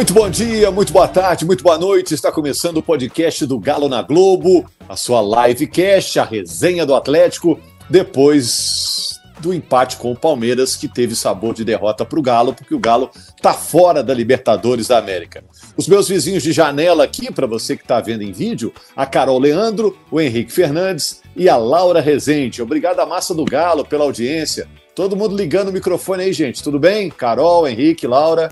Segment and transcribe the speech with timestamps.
[0.00, 2.14] Muito bom dia, muito boa tarde, muito boa noite.
[2.14, 7.60] Está começando o podcast do Galo na Globo, a sua livecast, a resenha do Atlético,
[7.90, 12.74] depois do empate com o Palmeiras, que teve sabor de derrota para o Galo, porque
[12.74, 15.44] o Galo está fora da Libertadores da América.
[15.76, 19.38] Os meus vizinhos de janela aqui, para você que está vendo em vídeo, a Carol
[19.38, 22.62] Leandro, o Henrique Fernandes e a Laura Rezende.
[22.62, 24.66] Obrigado à massa do Galo pela audiência.
[24.94, 26.62] Todo mundo ligando o microfone aí, gente.
[26.62, 27.10] Tudo bem?
[27.10, 28.50] Carol, Henrique, Laura?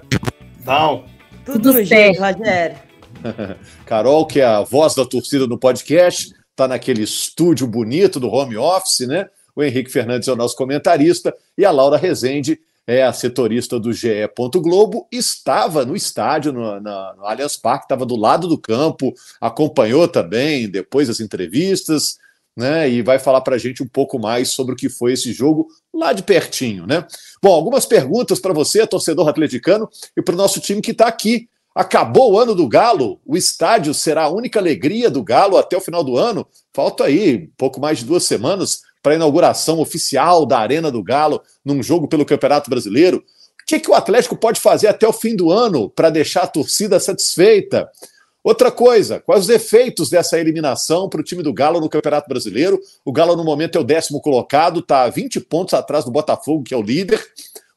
[0.63, 1.18] Bom.
[1.49, 2.77] Tudo, Tudo certo, Rogério.
[3.87, 8.59] Carol, que é a voz da torcida no podcast, está naquele estúdio bonito do home
[8.59, 9.31] office, né?
[9.57, 13.95] O Henrique Fernandes é o nosso comentarista e a Laura Rezende é a setorista do
[13.95, 14.29] GE.
[14.57, 20.07] Globo, estava no estádio, no, na, no Allianz Parque, estava do lado do campo, acompanhou
[20.07, 22.19] também depois as entrevistas,
[22.59, 22.91] né?
[22.91, 25.69] E vai falar para a gente um pouco mais sobre o que foi esse jogo
[25.95, 27.07] lá de pertinho, né?
[27.41, 31.49] Bom, algumas perguntas para você, torcedor atleticano, e para o nosso time que está aqui.
[31.73, 35.81] Acabou o ano do Galo, o estádio será a única alegria do Galo até o
[35.81, 36.45] final do ano.
[36.75, 41.41] Falta aí pouco mais de duas semanas para a inauguração oficial da Arena do Galo
[41.65, 43.19] num jogo pelo Campeonato Brasileiro.
[43.19, 43.23] O
[43.65, 46.99] que, que o Atlético pode fazer até o fim do ano para deixar a torcida
[46.99, 47.89] satisfeita?
[48.49, 52.81] Outra coisa, quais os efeitos dessa eliminação para o time do Galo no Campeonato Brasileiro?
[53.05, 56.73] O Galo, no momento, é o décimo colocado, está 20 pontos atrás do Botafogo, que
[56.73, 57.23] é o líder.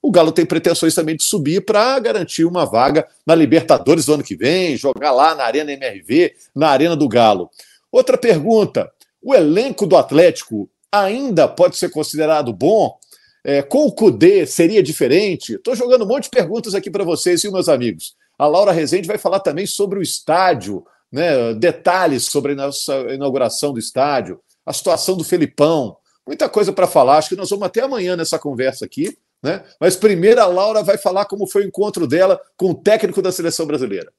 [0.01, 4.23] O Galo tem pretensões também de subir para garantir uma vaga na Libertadores do ano
[4.23, 7.49] que vem, jogar lá na Arena MRV, na Arena do Galo.
[7.91, 8.89] Outra pergunta:
[9.21, 12.97] o elenco do Atlético ainda pode ser considerado bom?
[13.43, 15.55] É, com o Cudê seria diferente?
[15.55, 18.15] Estou jogando um monte de perguntas aqui para vocês, e meus amigos?
[18.41, 23.77] A Laura Rezende vai falar também sobre o estádio, né, detalhes sobre a inauguração do
[23.77, 27.19] estádio, a situação do Felipão, muita coisa para falar.
[27.19, 29.15] Acho que nós vamos até amanhã nessa conversa aqui.
[29.43, 29.63] Né?
[29.79, 33.31] Mas primeiro a Laura vai falar como foi o encontro dela com o técnico da
[33.31, 34.11] seleção brasileira.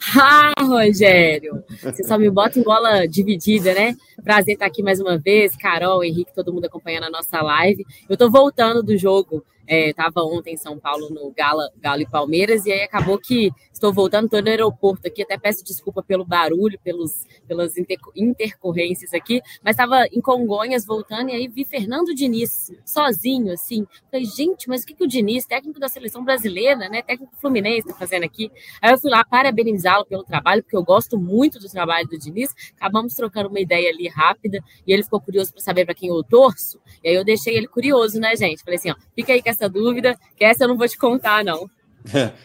[0.18, 1.64] Ah, Rogério!
[1.80, 3.94] Você só me bota em bola dividida, né?
[4.22, 5.56] Prazer estar aqui mais uma vez.
[5.56, 7.86] Carol, Henrique, todo mundo acompanhando a nossa live.
[8.08, 12.08] Eu tô voltando do jogo Estava é, ontem em São Paulo no Gala, Galo e
[12.08, 16.24] Palmeiras, e aí acabou que estou voltando, estou no aeroporto aqui, até peço desculpa pelo
[16.24, 22.14] barulho, pelos, pelas inter, intercorrências aqui, mas estava em Congonhas voltando, e aí vi Fernando
[22.14, 23.86] Diniz sozinho, assim.
[24.10, 27.88] Falei, gente, mas o que, que o Diniz, técnico da seleção brasileira, né, técnico fluminense,
[27.88, 28.50] está fazendo aqui?
[28.82, 32.54] Aí eu fui lá parabenizá-lo pelo trabalho, porque eu gosto muito do trabalho do Diniz,
[32.76, 36.22] acabamos trocando uma ideia ali rápida, e ele ficou curioso para saber para quem eu
[36.22, 38.62] torço, e aí eu deixei ele curioso, né, gente?
[38.62, 41.44] Falei assim, ó, fica aí com essa dúvida, que essa eu não vou te contar,
[41.44, 41.68] não.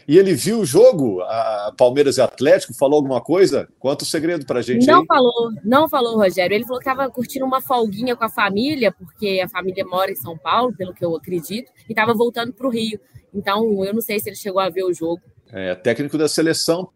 [0.08, 3.68] E ele viu o jogo, a Palmeiras e Atlético, falou alguma coisa?
[3.78, 5.06] Conta o segredo pra gente Não aí.
[5.06, 6.56] falou, não falou, Rogério.
[6.56, 10.16] Ele falou que estava curtindo uma folguinha com a família, porque a família mora em
[10.16, 13.00] São Paulo, pelo que eu acredito, e estava voltando para o Rio.
[13.34, 15.22] Então, eu não sei se ele chegou a ver o jogo.
[15.52, 16.90] É, técnico da seleção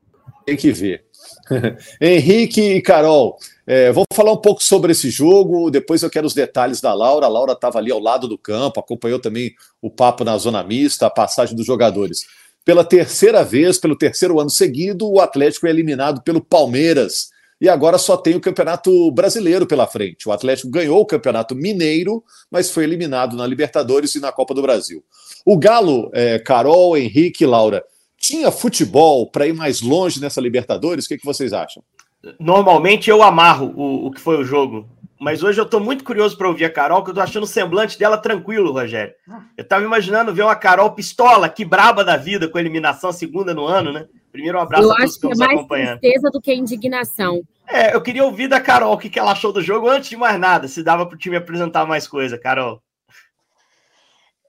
[0.45, 1.06] tem que ver.
[2.01, 6.34] Henrique e Carol, é, vou falar um pouco sobre esse jogo, depois eu quero os
[6.34, 7.25] detalhes da Laura.
[7.25, 11.07] A Laura estava ali ao lado do campo, acompanhou também o papo na zona mista,
[11.07, 12.25] a passagem dos jogadores.
[12.66, 17.31] Pela terceira vez, pelo terceiro ano seguido, o Atlético é eliminado pelo Palmeiras.
[17.59, 20.28] E agora só tem o Campeonato Brasileiro pela frente.
[20.28, 24.62] O Atlético ganhou o Campeonato Mineiro, mas foi eliminado na Libertadores e na Copa do
[24.62, 25.03] Brasil.
[25.45, 27.83] O Galo, é, Carol, Henrique e Laura,
[28.23, 31.03] tinha futebol para ir mais longe nessa Libertadores?
[31.03, 31.84] O que, que vocês acham?
[32.39, 34.88] Normalmente eu amarro o, o que foi o jogo,
[35.19, 37.47] mas hoje eu estou muito curioso para ouvir a Carol, que eu estou achando o
[37.47, 39.13] semblante dela tranquilo, Rogério.
[39.57, 43.53] Eu estava imaginando ver uma Carol pistola, que braba da vida com a eliminação segunda
[43.53, 44.07] no ano, né?
[44.31, 46.00] Primeiro um abraço eu a todos que estão é acompanhando.
[46.00, 47.41] tristeza do que indignação.
[47.67, 50.15] É, eu queria ouvir da Carol o que, que ela achou do jogo antes de
[50.15, 52.81] mais nada, se dava para o time apresentar mais coisa, Carol.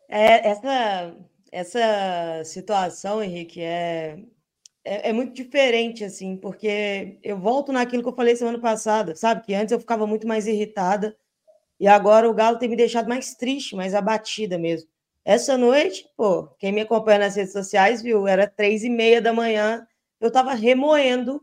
[0.09, 1.13] É, essa
[1.55, 4.19] essa situação, Henrique, é,
[4.85, 9.45] é, é, muito diferente, assim, porque eu volto naquilo que eu falei semana passada, sabe?
[9.47, 11.17] Que antes eu ficava muito mais irritada
[11.79, 14.89] e agora o Galo tem me deixado mais triste, mais abatida mesmo.
[15.25, 19.33] Essa noite, pô, quem me acompanha nas redes sociais viu, era três e meia da
[19.33, 19.87] manhã,
[20.21, 21.41] eu tava remoendo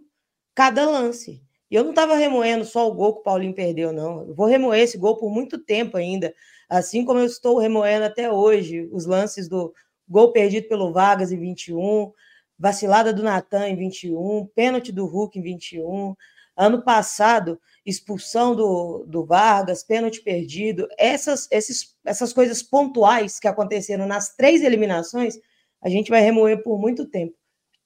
[0.53, 1.41] cada lance.
[1.69, 4.27] E eu não tava remoendo só o gol que o Paulinho perdeu, não.
[4.27, 6.33] Eu vou remoer esse gol por muito tempo ainda.
[6.69, 9.73] Assim como eu estou remoendo até hoje os lances do,
[10.11, 12.11] gol perdido pelo Vargas em 21,
[12.59, 16.13] vacilada do Natan em 21, pênalti do Hulk em 21.
[16.55, 20.87] Ano passado, expulsão do, do Vargas, pênalti perdido.
[20.97, 25.35] Essas, esses, essas coisas pontuais que aconteceram nas três eliminações,
[25.81, 27.33] a gente vai remoer por muito tempo.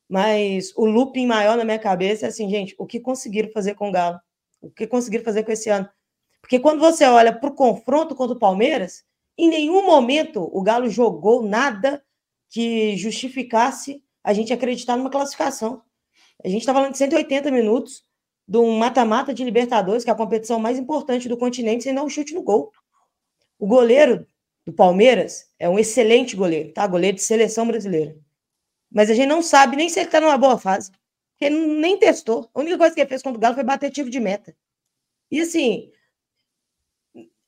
[0.09, 3.89] Mas o looping maior na minha cabeça é assim, gente, o que conseguiram fazer com
[3.89, 4.19] o Galo?
[4.61, 5.87] O que conseguiram fazer com esse ano?
[6.41, 9.03] Porque quando você olha para o confronto contra o Palmeiras,
[9.37, 12.03] em nenhum momento o Galo jogou nada
[12.55, 15.83] que justificasse a gente acreditar numa classificação.
[16.41, 18.05] A gente está falando de 180 minutos
[18.47, 22.01] de um mata-mata de Libertadores, que é a competição mais importante do continente, sem dar
[22.01, 22.71] um chute no gol.
[23.59, 24.25] O goleiro
[24.65, 26.87] do Palmeiras é um excelente goleiro, tá?
[26.87, 28.15] Goleiro de seleção brasileira.
[28.89, 30.93] Mas a gente não sabe nem se ele está numa boa fase.
[31.41, 32.49] Ele nem testou.
[32.53, 34.55] A única coisa que ele fez contra o Galo foi bater tiro de meta.
[35.29, 35.91] E assim,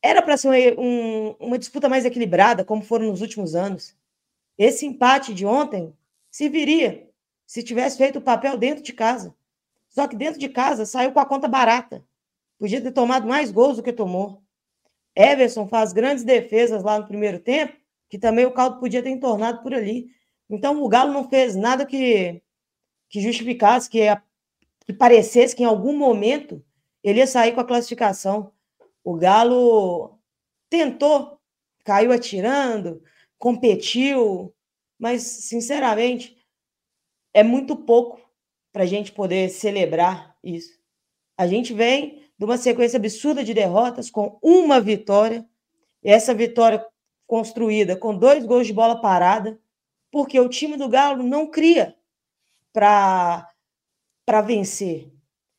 [0.02, 3.96] era para ser um, uma disputa mais equilibrada, como foram nos últimos anos.
[4.58, 5.96] Esse empate de ontem
[6.32, 7.08] se viria
[7.46, 9.34] se tivesse feito o papel dentro de casa.
[9.88, 12.04] Só que dentro de casa saiu com a conta barata.
[12.60, 14.44] Podia ter tomado mais gols do que tomou.
[15.16, 17.76] Everson faz grandes defesas lá no primeiro tempo,
[18.10, 20.10] que também o caldo podia ter entornado por ali.
[20.50, 22.42] Então o Galo não fez nada que,
[23.10, 24.02] que justificasse, que,
[24.86, 26.64] que parecesse que em algum momento
[27.04, 28.52] ele ia sair com a classificação.
[29.04, 30.20] O Galo
[30.70, 31.40] tentou,
[31.84, 33.02] caiu atirando,
[33.38, 34.54] competiu,
[35.00, 36.38] mas, sinceramente,
[37.34, 38.20] é muito pouco
[38.72, 40.78] para a gente poder celebrar isso.
[41.38, 45.48] A gente vem de uma sequência absurda de derrotas com uma vitória,
[46.04, 46.86] essa vitória
[47.26, 49.60] construída com dois gols de bola parada,
[50.12, 51.96] porque o time do Galo não cria
[52.74, 53.52] para
[54.46, 55.12] vencer.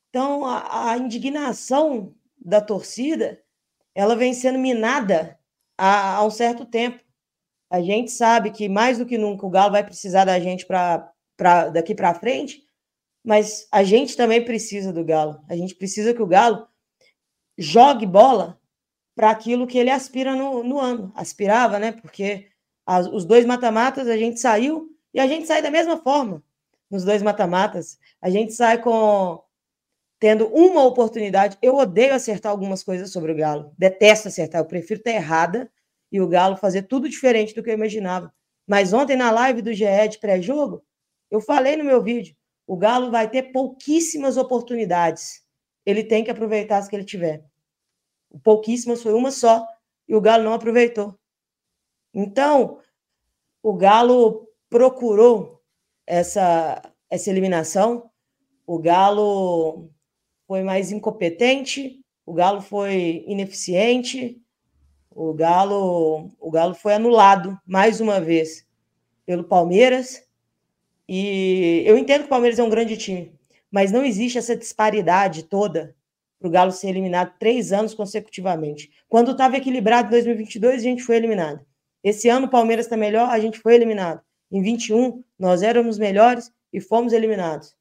[0.08, 3.42] Então, a, a indignação da torcida,
[3.94, 5.38] ela vem sendo minada
[5.76, 7.04] há, há um certo tempo.
[7.70, 11.12] A gente sabe que mais do que nunca o Galo vai precisar da gente para
[11.72, 12.62] daqui para frente,
[13.24, 15.40] mas a gente também precisa do Galo.
[15.48, 16.66] A gente precisa que o Galo
[17.58, 18.58] jogue bola
[19.14, 21.12] para aquilo que ele aspira no, no ano.
[21.14, 21.92] Aspirava, né?
[21.92, 22.48] Porque
[22.86, 26.42] as, os dois mata-matas a gente saiu e a gente sai da mesma forma
[26.90, 27.98] nos dois mata-matas.
[28.22, 29.42] A gente sai com
[30.18, 31.58] tendo uma oportunidade.
[31.60, 33.72] Eu odeio acertar algumas coisas sobre o Galo.
[33.76, 34.60] Detesto acertar.
[34.60, 35.70] Eu prefiro ter errada
[36.10, 38.32] e o Galo fazer tudo diferente do que eu imaginava.
[38.66, 40.82] Mas ontem, na live do GE de pré-jogo,
[41.30, 45.42] eu falei no meu vídeo: o Galo vai ter pouquíssimas oportunidades.
[45.86, 47.44] Ele tem que aproveitar as que ele tiver.
[48.42, 49.66] Pouquíssimas foi uma só
[50.06, 51.18] e o Galo não aproveitou.
[52.12, 52.78] Então,
[53.62, 55.62] o Galo procurou
[56.06, 58.10] essa, essa eliminação.
[58.66, 59.90] O Galo
[60.46, 64.42] foi mais incompetente, o Galo foi ineficiente,
[65.20, 68.64] o Galo, o Galo foi anulado mais uma vez
[69.26, 70.22] pelo Palmeiras.
[71.08, 73.32] E eu entendo que o Palmeiras é um grande time,
[73.68, 75.96] mas não existe essa disparidade toda
[76.38, 78.92] para o Galo ser eliminado três anos consecutivamente.
[79.08, 81.66] Quando estava equilibrado em 2022, a gente foi eliminado.
[82.04, 84.22] Esse ano o Palmeiras está melhor, a gente foi eliminado.
[84.52, 87.74] Em 21, nós éramos melhores e fomos eliminados.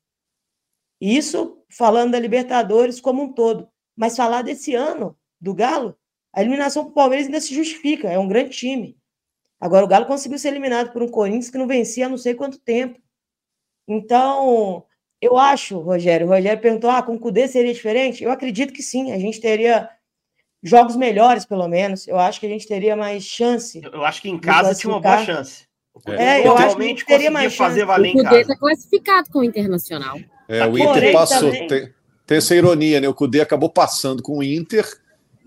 [1.00, 3.70] Isso falando da Libertadores como um todo.
[3.96, 5.96] Mas falar desse ano, do Galo,
[6.38, 8.96] a eliminação para o Palmeiras ainda se justifica, é um grande time.
[9.60, 12.36] Agora o Galo conseguiu ser eliminado por um Corinthians que não vencia há não sei
[12.36, 13.00] quanto tempo.
[13.88, 14.84] Então,
[15.20, 18.24] eu acho, Rogério, o Rogério perguntou: ah, com o Cudê seria diferente?
[18.24, 19.90] Eu acredito que sim, a gente teria
[20.62, 22.08] jogos melhores, pelo menos.
[22.08, 23.82] Eu acho que a gente teria mais chance.
[23.84, 25.66] Eu acho que em casa tinha uma boa chance.
[26.06, 27.88] É, eu acho que teria mais fazer chance.
[27.88, 30.20] valer o Cudê está classificado com o Internacional.
[30.48, 31.50] É, o Inter passou.
[31.50, 31.92] Tem,
[32.28, 33.10] tem, essa ironia, né?
[33.10, 34.86] O Cudê acabou passando com o Inter,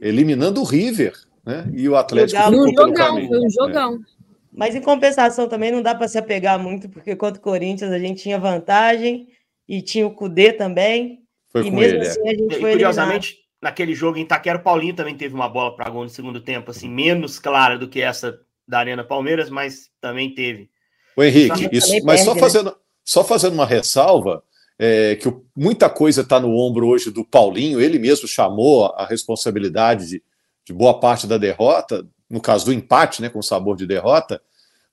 [0.00, 1.14] eliminando o River,
[1.44, 1.70] né?
[1.72, 3.94] E o Atlético ficou um jogão, Foi um jogão.
[3.94, 4.20] É.
[4.52, 7.98] Mas em compensação também não dá para se apegar muito, porque contra o Corinthians a
[7.98, 9.28] gente tinha vantagem
[9.68, 11.22] e tinha o Cudê também.
[11.50, 13.62] Foi e mesmo ele, assim a gente e, foi Curiosamente, eliminado.
[13.62, 16.70] naquele jogo em Itaquera, o Paulinho também teve uma bola para gol no segundo tempo,
[16.70, 20.70] assim, menos clara do que essa da Arena Palmeiras, mas também teve.
[21.16, 22.40] O Henrique, isso, mas perde, só, né?
[22.40, 24.42] fazendo, só fazendo uma ressalva,
[24.82, 30.06] é, que muita coisa está no ombro hoje do Paulinho, ele mesmo chamou a responsabilidade
[30.06, 30.22] de,
[30.64, 34.40] de boa parte da derrota, no caso do empate, né, com sabor de derrota,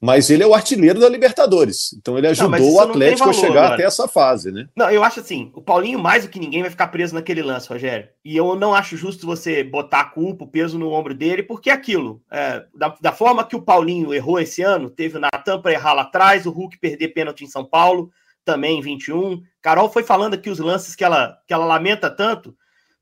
[0.02, 1.94] mas ele é o artilheiro da Libertadores.
[1.94, 4.68] Então ele ajudou não, o Atlético valor, a chegar até essa fase, né?
[4.76, 7.70] Não, eu acho assim, o Paulinho, mais do que ninguém, vai ficar preso naquele lance,
[7.70, 8.10] Rogério.
[8.26, 11.70] E eu não acho justo você botar a culpa, o peso no ombro dele, porque
[11.70, 15.62] é aquilo, é, da, da, forma que o Paulinho errou esse ano, teve o Natan
[15.62, 18.12] para errar lá atrás, o Hulk perder pênalti em São Paulo,
[18.48, 19.44] também em 21.
[19.62, 22.56] Carol foi falando aqui os lances que ela, que ela lamenta tanto.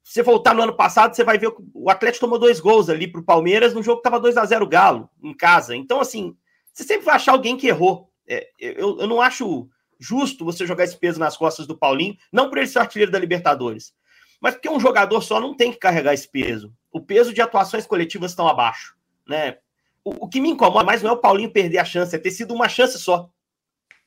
[0.03, 2.89] Se você voltar no ano passado, você vai ver que o Atlético tomou dois gols
[2.89, 5.75] ali para o Palmeiras no jogo que estava 2 a 0 Galo, em casa.
[5.75, 6.35] Então, assim,
[6.73, 8.09] você sempre vai achar alguém que errou.
[8.27, 12.49] É, eu, eu não acho justo você jogar esse peso nas costas do Paulinho, não
[12.49, 13.93] por ele ser artilheiro da Libertadores,
[14.41, 16.73] mas porque um jogador só não tem que carregar esse peso.
[16.91, 18.95] O peso de atuações coletivas estão abaixo.
[19.27, 19.57] Né?
[20.03, 22.31] O, o que me incomoda mais não é o Paulinho perder a chance, é ter
[22.31, 23.29] sido uma chance só.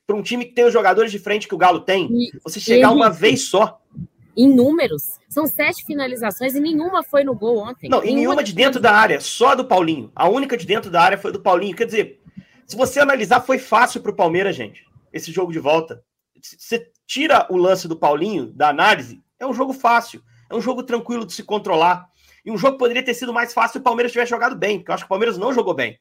[0.08, 2.08] Para um time que tem os jogadores de frente que o Galo tem,
[2.42, 3.78] você chegar uma vez só.
[4.34, 7.90] Em números, são sete finalizações e nenhuma foi no gol ontem.
[7.90, 10.10] Não, nenhuma, nenhuma de dentro da área, só do Paulinho.
[10.16, 11.76] A única de dentro da área foi do Paulinho.
[11.76, 12.20] Quer dizer,
[12.66, 14.82] se você analisar, foi fácil para o Palmeiras, gente.
[15.12, 16.02] esse jogo de volta.
[16.40, 20.82] Você tira o lance do Paulinho da análise, é um jogo fácil, é um jogo
[20.82, 22.08] tranquilo de se controlar.
[22.46, 24.90] E um jogo poderia ter sido mais fácil se o Palmeiras tivesse jogado bem, porque
[24.90, 25.98] eu acho que o Palmeiras não jogou bem.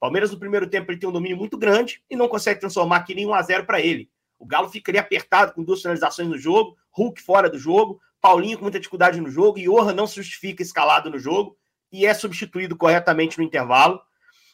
[0.00, 3.12] Palmeiras, no primeiro tempo, ele tem um domínio muito grande e não consegue transformar aqui
[3.12, 4.08] em 1x0 para ele.
[4.38, 8.64] O Galo ficaria apertado com duas finalizações no jogo, Hulk fora do jogo, Paulinho com
[8.64, 11.56] muita dificuldade no jogo, Johan não se justifica escalado no jogo
[11.90, 14.00] e é substituído corretamente no intervalo.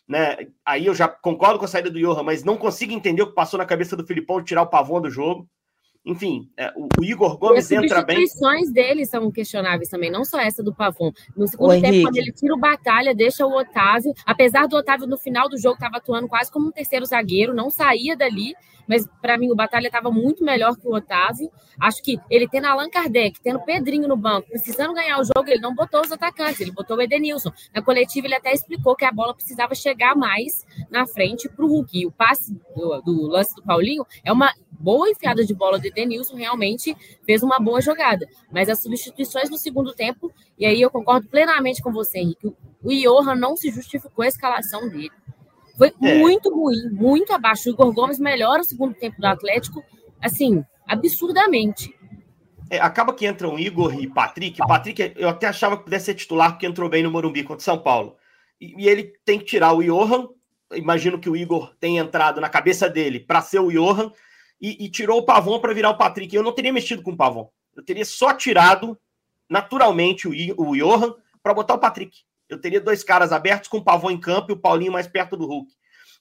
[0.06, 0.48] Né?
[0.64, 3.34] Aí eu já concordo com a saída do Johan, mas não consigo entender o que
[3.34, 5.48] passou na cabeça do Filipão de tirar o Pavão do jogo.
[6.04, 8.22] Enfim, é, o, o, Igor Gomes entra bem.
[8.22, 11.10] As substituições dele são questionáveis também, não só essa do Pavon.
[11.34, 12.02] No segundo o tempo, Henrique.
[12.02, 15.76] quando ele tira o Batalha, deixa o Otávio, apesar do Otávio no final do jogo
[15.76, 18.54] estava atuando quase como um terceiro zagueiro, não saía dali,
[18.88, 21.50] mas para mim o Batalha estava muito melhor que o Otávio.
[21.80, 25.60] Acho que ele tendo Allan Kardec, tendo Pedrinho no banco, precisando ganhar o jogo, ele
[25.60, 27.50] não botou os atacantes, ele botou o Edenilson.
[27.74, 31.68] Na coletiva ele até explicou que a bola precisava chegar mais na frente para o
[31.68, 31.98] Hulk.
[31.98, 35.86] E o passe do, do lance do Paulinho é uma boa enfiada de bola do
[35.86, 38.26] Edenilson, realmente fez uma boa jogada.
[38.52, 42.90] Mas as substituições no segundo tempo, e aí eu concordo plenamente com você, Henrique, o
[42.90, 45.10] Johan não se justificou a escalação dele.
[45.76, 46.18] Foi é.
[46.18, 47.68] muito ruim, muito abaixo.
[47.68, 49.82] O Igor Gomes melhora o segundo tempo do Atlético,
[50.22, 51.94] assim, absurdamente.
[52.70, 54.62] É, acaba que entram Igor e Patrick.
[54.62, 57.64] O Patrick, eu até achava que pudesse ser titular, porque entrou bem no Morumbi contra
[57.64, 58.16] São Paulo.
[58.60, 60.28] E, e ele tem que tirar o Johan.
[60.74, 64.10] Imagino que o Igor tenha entrado na cabeça dele para ser o Johan
[64.60, 66.34] e, e tirou o Pavon para virar o Patrick.
[66.34, 67.50] Eu não teria mexido com o Pavon.
[67.76, 68.98] Eu teria só tirado
[69.48, 72.22] naturalmente o, o Johan para botar o Patrick.
[72.48, 75.36] Eu teria dois caras abertos com o Pavon em campo e o Paulinho mais perto
[75.36, 75.72] do Hulk.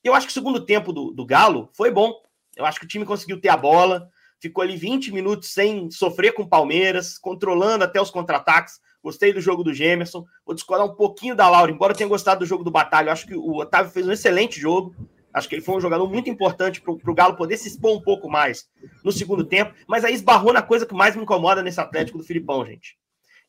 [0.03, 2.13] Eu acho que o segundo tempo do, do Galo foi bom.
[2.55, 6.33] Eu acho que o time conseguiu ter a bola, ficou ali 20 minutos sem sofrer
[6.33, 8.79] com o Palmeiras, controlando até os contra-ataques.
[9.01, 10.25] Gostei do jogo do Gemerson.
[10.45, 13.11] Vou descolar um pouquinho da Laura, embora eu tenha gostado do jogo do Batalha.
[13.11, 14.95] Acho que o Otávio fez um excelente jogo.
[15.33, 18.01] Acho que ele foi um jogador muito importante para o Galo poder se expor um
[18.01, 18.69] pouco mais
[19.03, 22.23] no segundo tempo, mas aí esbarrou na coisa que mais me incomoda nesse Atlético do
[22.23, 22.97] Filipão, gente,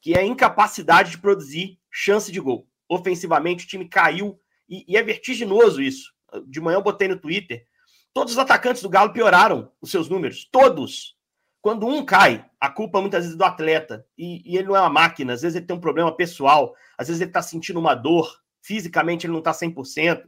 [0.00, 2.66] que é a incapacidade de produzir chance de gol.
[2.88, 6.12] Ofensivamente, o time caiu e, e é vertiginoso isso.
[6.46, 7.64] De manhã eu botei no Twitter.
[8.12, 10.48] Todos os atacantes do Galo pioraram os seus números.
[10.50, 11.16] Todos.
[11.62, 14.04] Quando um cai, a culpa muitas vezes é do atleta.
[14.18, 15.32] E, e ele não é uma máquina.
[15.32, 16.74] Às vezes ele tem um problema pessoal.
[16.98, 18.40] Às vezes ele está sentindo uma dor.
[18.60, 20.24] Fisicamente ele não está 100%.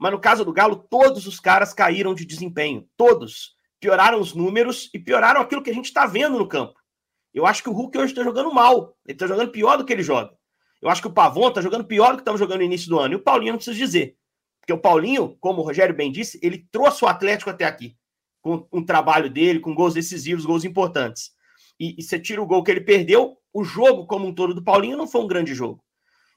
[0.00, 2.88] Mas no caso do Galo, todos os caras caíram de desempenho.
[2.96, 3.54] Todos.
[3.78, 6.74] Pioraram os números e pioraram aquilo que a gente está vendo no campo.
[7.34, 8.96] Eu acho que o Hulk hoje está jogando mal.
[9.06, 10.32] Ele está jogando pior do que ele joga.
[10.82, 12.98] Eu acho que o Pavon está jogando pior do que estava jogando no início do
[12.98, 13.14] ano.
[13.14, 14.16] E o Paulinho não precisa dizer.
[14.60, 17.96] Porque o Paulinho, como o Rogério bem disse, ele trouxe o Atlético até aqui.
[18.42, 21.30] Com um trabalho dele, com gols decisivos, gols importantes.
[21.78, 24.62] E, e você tira o gol que ele perdeu, o jogo como um todo do
[24.62, 25.82] Paulinho não foi um grande jogo.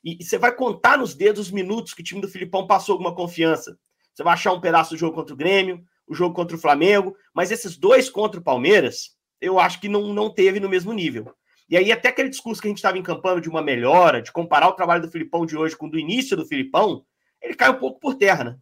[0.04, 2.94] E, e você vai contar nos dedos os minutos que o time do Filipão passou
[2.94, 3.78] alguma confiança.
[4.14, 7.16] Você vai achar um pedaço do jogo contra o Grêmio, o jogo contra o Flamengo,
[7.34, 11.34] mas esses dois contra o Palmeiras, eu acho que não, não teve no mesmo nível.
[11.68, 14.68] E aí, até aquele discurso que a gente estava encampando de uma melhora, de comparar
[14.68, 17.04] o trabalho do Filipão de hoje com o do início do Filipão,
[17.42, 18.58] ele cai um pouco por terra, né?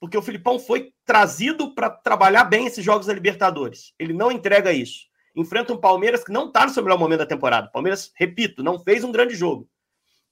[0.00, 3.92] Porque o Filipão foi trazido para trabalhar bem esses jogos da Libertadores.
[3.98, 5.06] Ele não entrega isso.
[5.34, 7.70] Enfrenta um Palmeiras que não está no seu melhor momento da temporada.
[7.72, 9.68] Palmeiras, repito, não fez um grande jogo.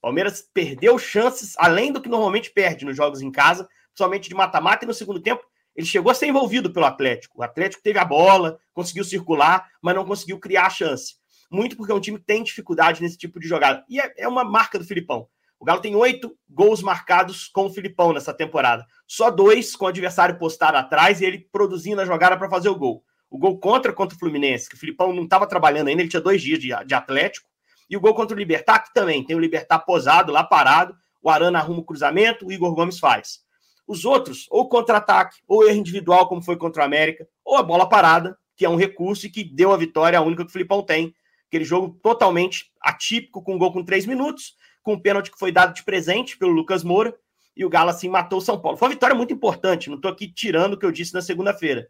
[0.01, 4.85] Palmeiras perdeu chances além do que normalmente perde nos jogos em casa, somente de mata-mata,
[4.85, 5.43] e no segundo tempo
[5.75, 7.39] ele chegou a ser envolvido pelo Atlético.
[7.39, 11.15] O Atlético teve a bola, conseguiu circular, mas não conseguiu criar a chance.
[11.49, 13.83] Muito porque é um time que tem dificuldade nesse tipo de jogada.
[13.89, 15.27] E é, é uma marca do Filipão.
[15.59, 18.85] O Galo tem oito gols marcados com o Filipão nessa temporada.
[19.07, 22.75] Só dois com o adversário postado atrás e ele produzindo a jogada para fazer o
[22.75, 23.03] gol.
[23.29, 26.21] O gol contra contra o Fluminense, que o Filipão não estava trabalhando ainda, ele tinha
[26.21, 27.49] dois dias de, de Atlético.
[27.89, 31.29] E o gol contra o Libertar, que também tem o Libertar posado lá parado, o
[31.29, 33.39] Arana arruma o cruzamento, o Igor Gomes faz.
[33.87, 37.87] Os outros, ou contra-ataque, ou erro individual, como foi contra o América, ou a bola
[37.87, 40.83] parada, que é um recurso e que deu a vitória, a única que o Filipão
[40.83, 41.13] tem.
[41.47, 45.51] Aquele jogo totalmente atípico, com um gol com três minutos, com um pênalti que foi
[45.51, 47.15] dado de presente pelo Lucas Moura,
[47.55, 48.77] e o Galo assim matou o São Paulo.
[48.77, 51.87] Foi uma vitória muito importante, não estou aqui tirando o que eu disse na segunda-feira.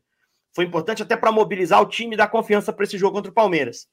[0.54, 3.34] Foi importante até para mobilizar o time e dar confiança para esse jogo contra o
[3.34, 3.88] Palmeiras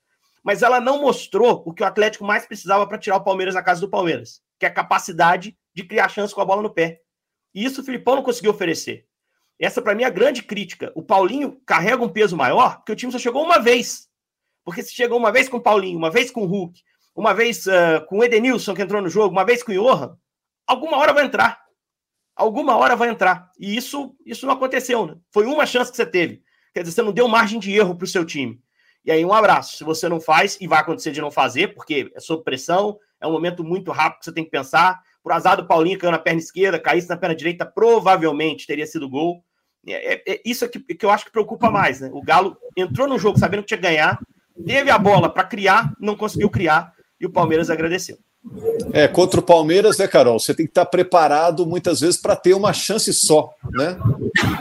[0.45, 3.63] mas ela não mostrou o que o Atlético mais precisava para tirar o Palmeiras da
[3.63, 7.01] casa do Palmeiras, que é a capacidade de criar chance com a bola no pé.
[7.55, 9.07] E isso o Filipão não conseguiu oferecer.
[9.59, 10.93] Essa, para mim, é a grande crítica.
[10.95, 14.07] O Paulinho carrega um peso maior, porque o time só chegou uma vez.
[14.65, 16.81] Porque se chegou uma vez com o Paulinho, uma vez com o Hulk,
[17.15, 20.17] uma vez uh, com o Edenilson, que entrou no jogo, uma vez com o Johan,
[20.67, 21.63] alguma hora vai entrar.
[22.35, 23.51] Alguma hora vai entrar.
[23.59, 25.07] E isso, isso não aconteceu.
[25.07, 25.17] Né?
[25.31, 26.43] Foi uma chance que você teve.
[26.73, 28.61] Quer dizer, você não deu margem de erro para o seu time.
[29.05, 29.77] E aí, um abraço.
[29.77, 33.27] Se você não faz, e vai acontecer de não fazer, porque é sob pressão, é
[33.27, 35.01] um momento muito rápido que você tem que pensar.
[35.23, 39.09] Por azar do Paulinho caiu na perna esquerda, caísse na perna direita, provavelmente teria sido
[39.09, 39.45] gol.
[39.87, 42.11] É, é, é isso aqui que eu acho que preocupa mais, né?
[42.13, 44.19] O Galo entrou no jogo sabendo que tinha que ganhar,
[44.65, 48.19] teve a bola para criar, não conseguiu criar, e o Palmeiras agradeceu.
[48.93, 50.39] É, contra o Palmeiras, né, Carol?
[50.39, 53.97] Você tem que estar preparado muitas vezes para ter uma chance só, né?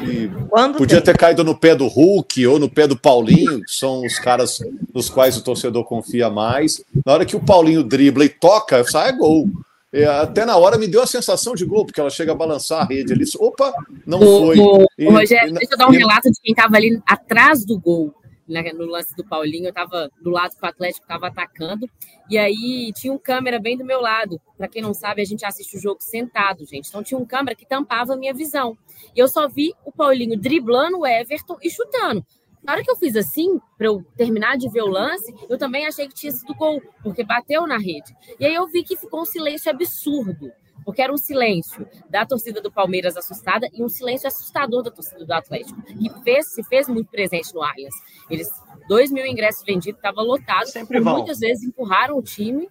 [0.08, 0.30] E
[0.78, 1.14] podia tem?
[1.14, 4.60] ter caído no pé do Hulk ou no pé do Paulinho, que são os caras
[4.94, 6.82] nos quais o torcedor confia mais.
[7.06, 9.50] Na hora que o Paulinho dribla e toca, sai gol.
[9.92, 12.82] E até na hora me deu a sensação de gol, porque ela chega a balançar
[12.82, 13.26] a rede ali.
[13.38, 13.74] Opa,
[14.08, 14.60] não o, foi.
[14.60, 17.66] O, e, Rogério, e, deixa eu dar um e, relato de quem estava ali atrás
[17.66, 18.16] do gol
[18.48, 21.90] no lance do Paulinho, eu estava do lado que o Atlético estava atacando,
[22.30, 24.40] e aí tinha um câmera bem do meu lado.
[24.58, 26.88] Para quem não sabe, a gente assiste o jogo sentado, gente.
[26.88, 28.78] Então tinha um câmera que tampava a minha visão.
[29.16, 32.26] E eu só vi o Paulinho driblando o Everton e chutando.
[32.64, 35.86] Na hora que eu fiz assim, para eu terminar de ver o lance, eu também
[35.86, 38.16] achei que tinha sido gol, porque bateu na rede.
[38.40, 40.50] E aí eu vi que ficou um silêncio absurdo
[40.84, 45.26] porque era um silêncio da torcida do Palmeiras assustada e um silêncio assustador da torcida
[45.26, 47.96] do Atlético, que fez, se fez muito presente no Allianz.
[48.30, 48.50] Eles,
[48.88, 52.70] dois mil ingressos vendidos, estava lotado, Sempre muitas vezes empurraram o time,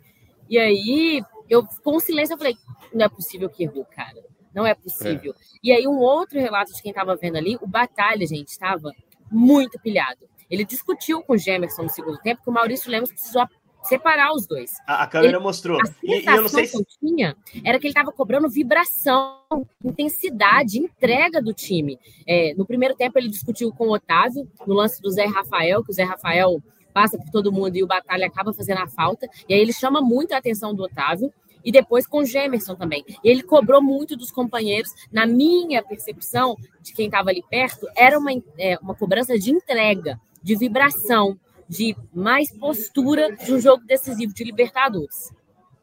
[0.48, 2.56] e aí eu, com o silêncio, eu falei,
[2.92, 4.24] não é possível que errou, cara.
[4.54, 5.32] Não é possível.
[5.32, 5.58] É.
[5.64, 8.90] E aí, um outro relato de quem estava vendo ali, o Batalha, gente, estava
[9.30, 10.28] muito pilhado.
[10.50, 13.46] Ele discutiu com o Gemerson no segundo tempo que o Maurício Lemos precisou
[13.82, 14.72] separar os dois.
[14.86, 15.78] A, a câmera ele, mostrou.
[15.78, 16.72] A e, eu não sei se...
[16.72, 19.38] que eu tinha era que ele estava cobrando vibração,
[19.84, 21.98] intensidade, entrega do time.
[22.26, 25.90] É, no primeiro tempo, ele discutiu com o Otávio, no lance do Zé Rafael, que
[25.90, 26.62] o Zé Rafael
[26.92, 29.26] passa por todo mundo e o Batalha acaba fazendo a falta.
[29.48, 31.32] E aí ele chama muito a atenção do Otávio.
[31.64, 33.04] E depois com o Gemerson também.
[33.22, 34.90] E ele cobrou muito dos companheiros.
[35.12, 40.20] Na minha percepção, de quem estava ali perto, era uma, é, uma cobrança de entrega,
[40.42, 41.38] de vibração
[41.72, 45.30] de mais postura de um jogo decisivo de Libertadores.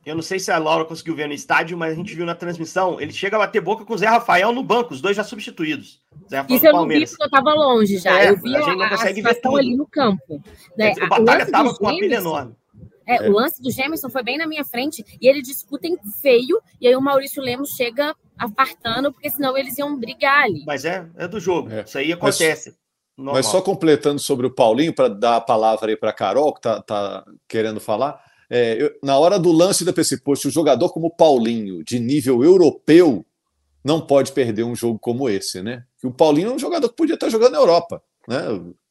[0.06, 2.34] Eu não sei se a Laura conseguiu ver no estádio, mas a gente viu na
[2.34, 3.02] transmissão.
[3.02, 6.02] Ele chega a bater boca com o Zé Rafael no banco, os dois já substituídos.
[6.30, 8.20] Zé Rafael Isso eu não vi porque eu estava longe já.
[8.20, 9.58] É, eu vi a, gente não consegue a ver tudo.
[9.58, 10.42] ali no campo.
[10.78, 10.94] Né?
[11.04, 12.56] O Batalha estava com uma pilha enorme.
[13.06, 13.30] É, é.
[13.30, 16.96] O lance do Gemerson foi bem na minha frente e eles discutem feio, e aí
[16.96, 20.64] o Maurício Lemos chega apartando, porque senão eles iam brigar ali.
[20.66, 21.82] Mas é, é do jogo, é.
[21.82, 22.70] isso aí acontece.
[22.70, 22.89] Mas...
[23.20, 23.36] Normal.
[23.36, 26.60] Mas só completando sobre o Paulinho, para dar a palavra aí para a Carol, que
[26.60, 28.24] está tá querendo falar.
[28.50, 32.44] É, eu, na hora do lance da PC, um jogador como o Paulinho, de nível
[32.44, 33.26] europeu,
[33.84, 35.84] não pode perder um jogo como esse, né?
[36.00, 38.42] Que o Paulinho é um jogador que podia estar jogando na Europa, né?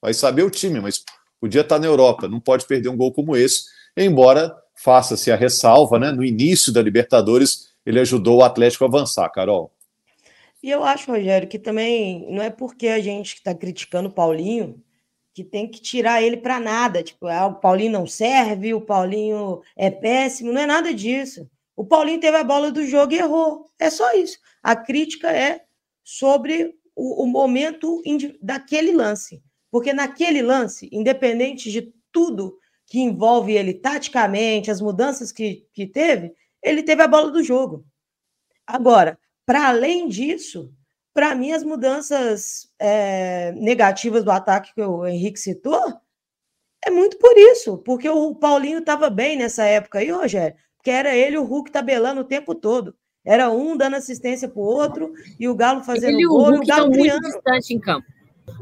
[0.00, 1.02] Vai saber o time, mas
[1.40, 3.62] podia estar na Europa, não pode perder um gol como esse,
[3.96, 6.12] embora faça-se a ressalva, né?
[6.12, 9.72] No início da Libertadores, ele ajudou o Atlético a avançar, Carol.
[10.62, 14.82] E eu acho, Rogério, que também não é porque a gente está criticando o Paulinho
[15.32, 17.00] que tem que tirar ele para nada.
[17.02, 21.48] Tipo, ah, o Paulinho não serve, o Paulinho é péssimo, não é nada disso.
[21.76, 23.70] O Paulinho teve a bola do jogo e errou.
[23.78, 24.38] É só isso.
[24.60, 25.64] A crítica é
[26.02, 28.02] sobre o, o momento
[28.42, 29.40] daquele lance.
[29.70, 36.34] Porque naquele lance, independente de tudo que envolve ele taticamente, as mudanças que, que teve,
[36.60, 37.84] ele teve a bola do jogo.
[38.66, 39.16] Agora,
[39.48, 40.70] para além disso,
[41.14, 45.82] para mim, as mudanças é, negativas do ataque que o Henrique citou
[46.84, 51.16] é muito por isso, porque o Paulinho estava bem nessa época aí, Rogério, porque era
[51.16, 52.94] ele e o Hulk tabelando o tempo todo.
[53.24, 56.64] Era um dando assistência para o outro e o Galo fazendo ele, gol o Hulk
[56.64, 57.22] o Galo criando.
[57.22, 58.06] muito distante em campo.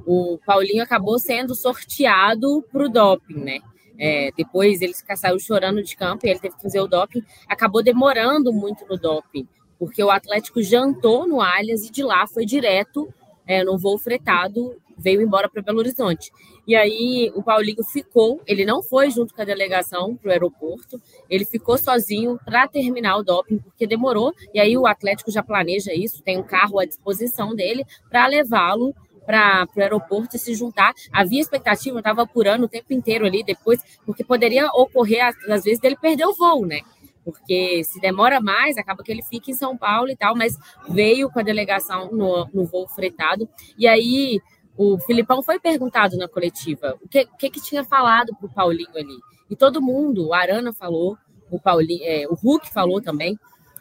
[0.07, 3.59] O Paulinho acabou sendo sorteado para o doping, né?
[3.99, 7.25] É, depois ele saiu chorando de campo e ele teve que fazer o doping.
[7.49, 12.45] Acabou demorando muito no doping porque o Atlético jantou no Allianz e de lá foi
[12.45, 13.13] direto
[13.47, 16.33] é, no voo fretado, veio embora para Belo Horizonte.
[16.67, 21.01] E aí o Paulinho ficou, ele não foi junto com a delegação para o aeroporto,
[21.31, 25.93] ele ficou sozinho para terminar o doping, porque demorou, e aí o Atlético já planeja
[25.95, 30.95] isso, tem um carro à disposição dele para levá-lo para o aeroporto e se juntar.
[31.13, 35.81] Havia expectativa, eu estava apurando o tempo inteiro ali depois, porque poderia ocorrer, às vezes,
[35.81, 36.81] dele perder o voo, né?
[37.27, 40.57] Porque se demora mais, acaba que ele fica em São Paulo e tal, mas
[40.89, 43.49] veio com a delegação no, no voo fretado.
[43.77, 44.41] E aí
[44.77, 48.97] o Filipão foi perguntado na coletiva o que, que, que tinha falado para o Paulinho
[48.97, 49.19] ali.
[49.51, 51.19] E todo mundo, o Arana falou,
[51.51, 53.37] o, Paulinho, é, o Hulk falou também,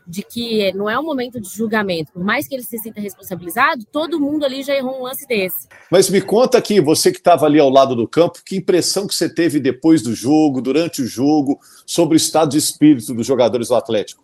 [0.07, 2.11] de que não é um momento de julgamento.
[2.11, 5.67] Por mais que ele se sinta responsabilizado, todo mundo ali já errou um lance desse.
[5.91, 9.15] Mas me conta aqui, você que estava ali ao lado do campo, que impressão que
[9.15, 13.69] você teve depois do jogo, durante o jogo, sobre o estado de espírito dos jogadores
[13.69, 14.23] do Atlético?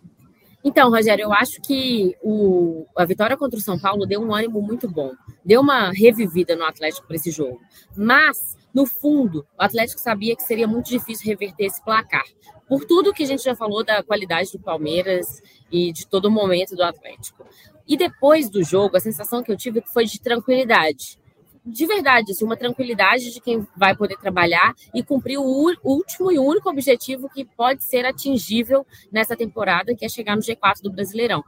[0.64, 4.62] Então, Rogério, eu acho que o, a vitória contra o São Paulo deu um ânimo
[4.62, 5.12] muito bom.
[5.44, 7.60] Deu uma revivida no Atlético para esse jogo.
[7.96, 12.24] Mas, no fundo, o Atlético sabia que seria muito difícil reverter esse placar.
[12.68, 16.32] Por tudo que a gente já falou da qualidade do Palmeiras e de todo o
[16.32, 17.46] momento do Atlético.
[17.86, 21.20] E depois do jogo, a sensação que eu tive foi de tranquilidade.
[21.66, 25.44] De verdade, assim, uma tranquilidade de quem vai poder trabalhar e cumprir o
[25.84, 30.82] último e único objetivo que pode ser atingível nessa temporada, que é chegar no G4
[30.82, 31.44] do Brasileirão.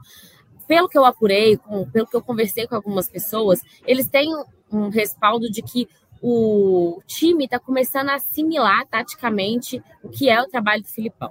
[0.68, 1.58] Pelo que eu apurei,
[1.92, 4.30] pelo que eu conversei com algumas pessoas, eles têm
[4.70, 5.88] um respaldo de que
[6.26, 11.30] o time está começando a assimilar taticamente o que é o trabalho do Filipão.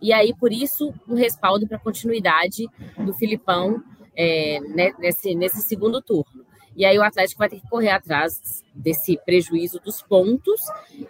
[0.00, 2.68] E aí, por isso, um respaldo para a continuidade
[3.04, 3.82] do Filipão
[4.16, 6.46] é, né, nesse, nesse segundo turno.
[6.76, 10.60] E aí o Atlético vai ter que correr atrás desse prejuízo dos pontos.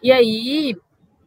[0.02, 0.74] E aí,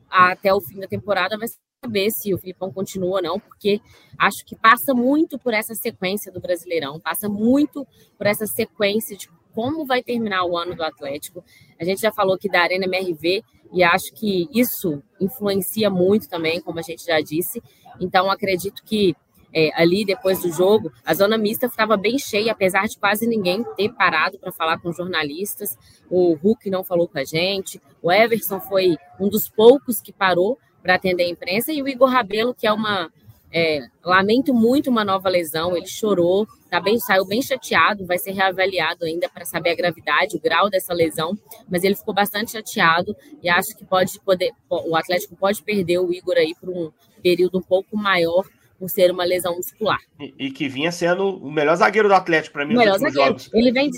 [0.10, 1.50] até o fim da temporada, vai
[1.86, 3.80] saber se o Filipão continua ou não, porque
[4.18, 7.86] acho que passa muito por essa sequência do Brasileirão, passa muito
[8.18, 11.44] por essa sequência de como vai terminar o ano do Atlético.
[11.80, 16.62] A gente já falou aqui da Arena MRV e acho que isso influencia muito também,
[16.62, 17.62] como a gente já disse.
[18.00, 19.16] Então, acredito que
[19.54, 23.64] é, ali depois do jogo, a zona mista estava bem cheia, apesar de quase ninguém
[23.76, 25.78] ter parado para falar com jornalistas.
[26.10, 30.58] O Hulk não falou com a gente, o Everson foi um dos poucos que parou
[30.82, 33.12] para atender a imprensa, e o Igor Rabelo, que é uma
[33.54, 38.32] é, lamento muito uma nova lesão, ele chorou, tá bem, saiu bem chateado, vai ser
[38.32, 41.38] reavaliado ainda para saber a gravidade, o grau dessa lesão,
[41.70, 46.14] mas ele ficou bastante chateado e acho que pode poder, o Atlético pode perder o
[46.14, 48.46] Igor aí por um período um pouco maior
[48.80, 50.00] por ser uma lesão muscular.
[50.20, 52.74] E, e que vinha sendo o melhor zagueiro do Atlético para mim.
[52.74, 53.38] O melhor zagueiro.
[53.38, 53.50] Jogos.
[53.54, 53.92] Ele vem,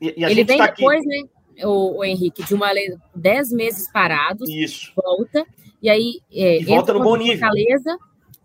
[0.00, 1.08] e, e ele vem tá depois, aqui...
[1.08, 1.28] né?
[1.64, 2.68] O, o, Henrique, de uma
[3.14, 4.92] 10 meses parados, Isso.
[4.94, 5.46] volta,
[5.80, 7.38] e aí é, e volta no bom nível.
[7.38, 7.96] Fortaleza,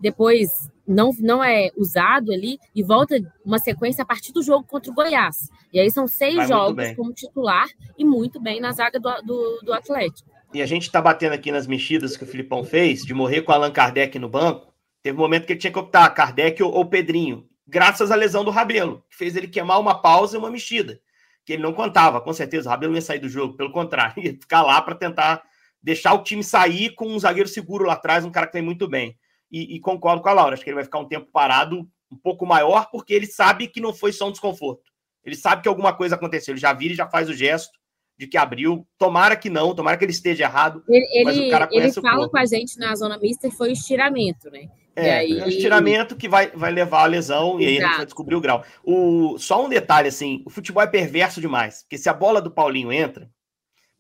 [0.02, 0.50] depois
[0.88, 4.94] não, não é usado ali e volta uma sequência a partir do jogo contra o
[4.94, 5.50] Goiás.
[5.72, 9.60] E aí são seis Vai jogos como titular e muito bem na zaga do, do,
[9.64, 10.30] do Atlético.
[10.54, 13.54] E a gente está batendo aqui nas mexidas que o Filipão fez, de morrer com
[13.54, 14.74] Allan Kardec no banco.
[15.02, 18.44] Teve um momento que ele tinha que optar, Kardec ou, ou Pedrinho, graças à lesão
[18.44, 21.00] do Rabelo, que fez ele queimar uma pausa e uma mexida,
[21.46, 22.68] que ele não contava, com certeza.
[22.68, 25.42] O Rabelo ia sair do jogo, pelo contrário, ia ficar lá para tentar
[25.82, 28.88] deixar o time sair com um zagueiro seguro lá atrás, um cara que vem muito
[28.88, 29.18] bem
[29.52, 30.54] e, e, concordo com a Laura.
[30.54, 33.82] Acho que ele vai ficar um tempo parado um pouco maior, porque ele sabe que
[33.82, 34.92] não foi só um desconforto.
[35.24, 36.54] Ele sabe que alguma coisa aconteceu.
[36.54, 37.72] Ele já vira e já faz o gesto
[38.18, 38.88] de que abriu.
[38.98, 40.84] Tomara que não, tomara que ele esteja errado.
[40.88, 43.74] Ele, mas o cara ele fala com a gente na zona mista e foi o
[43.74, 44.70] estiramento, né?
[44.96, 45.40] É, aí...
[45.40, 47.62] é um estiramento que vai, vai levar a lesão Exato.
[47.62, 48.64] e aí a gente vai descobrir o grau.
[48.84, 52.52] O, só um detalhe, assim, o futebol é perverso demais, porque se a bola do
[52.52, 53.30] Paulinho entra,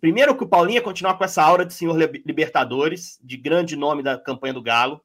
[0.01, 4.03] primeiro que o Paulinho ia continuar com essa aura de senhor Libertadores, de grande nome
[4.03, 5.01] da campanha do Galo,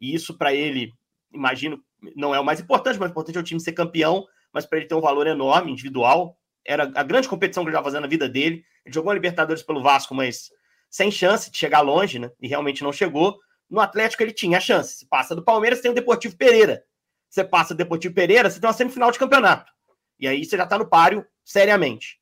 [0.00, 0.92] e isso para ele,
[1.32, 1.82] imagino,
[2.14, 4.86] não é o mais importante, o importante é o time ser campeão, mas para ele
[4.86, 6.36] ter um valor enorme, individual.
[6.64, 8.64] Era a grande competição que ele estava fazendo na vida dele.
[8.84, 10.50] Ele jogou a Libertadores pelo Vasco, mas
[10.90, 12.30] sem chance de chegar longe, né?
[12.40, 13.38] E realmente não chegou.
[13.68, 14.96] No Atlético ele tinha a chance.
[14.96, 16.82] Se passa do Palmeiras, tem o Deportivo Pereira.
[17.28, 19.70] Você passa do Deportivo Pereira, você tem uma semifinal de campeonato.
[20.18, 22.18] E aí você já está no páreo, seriamente.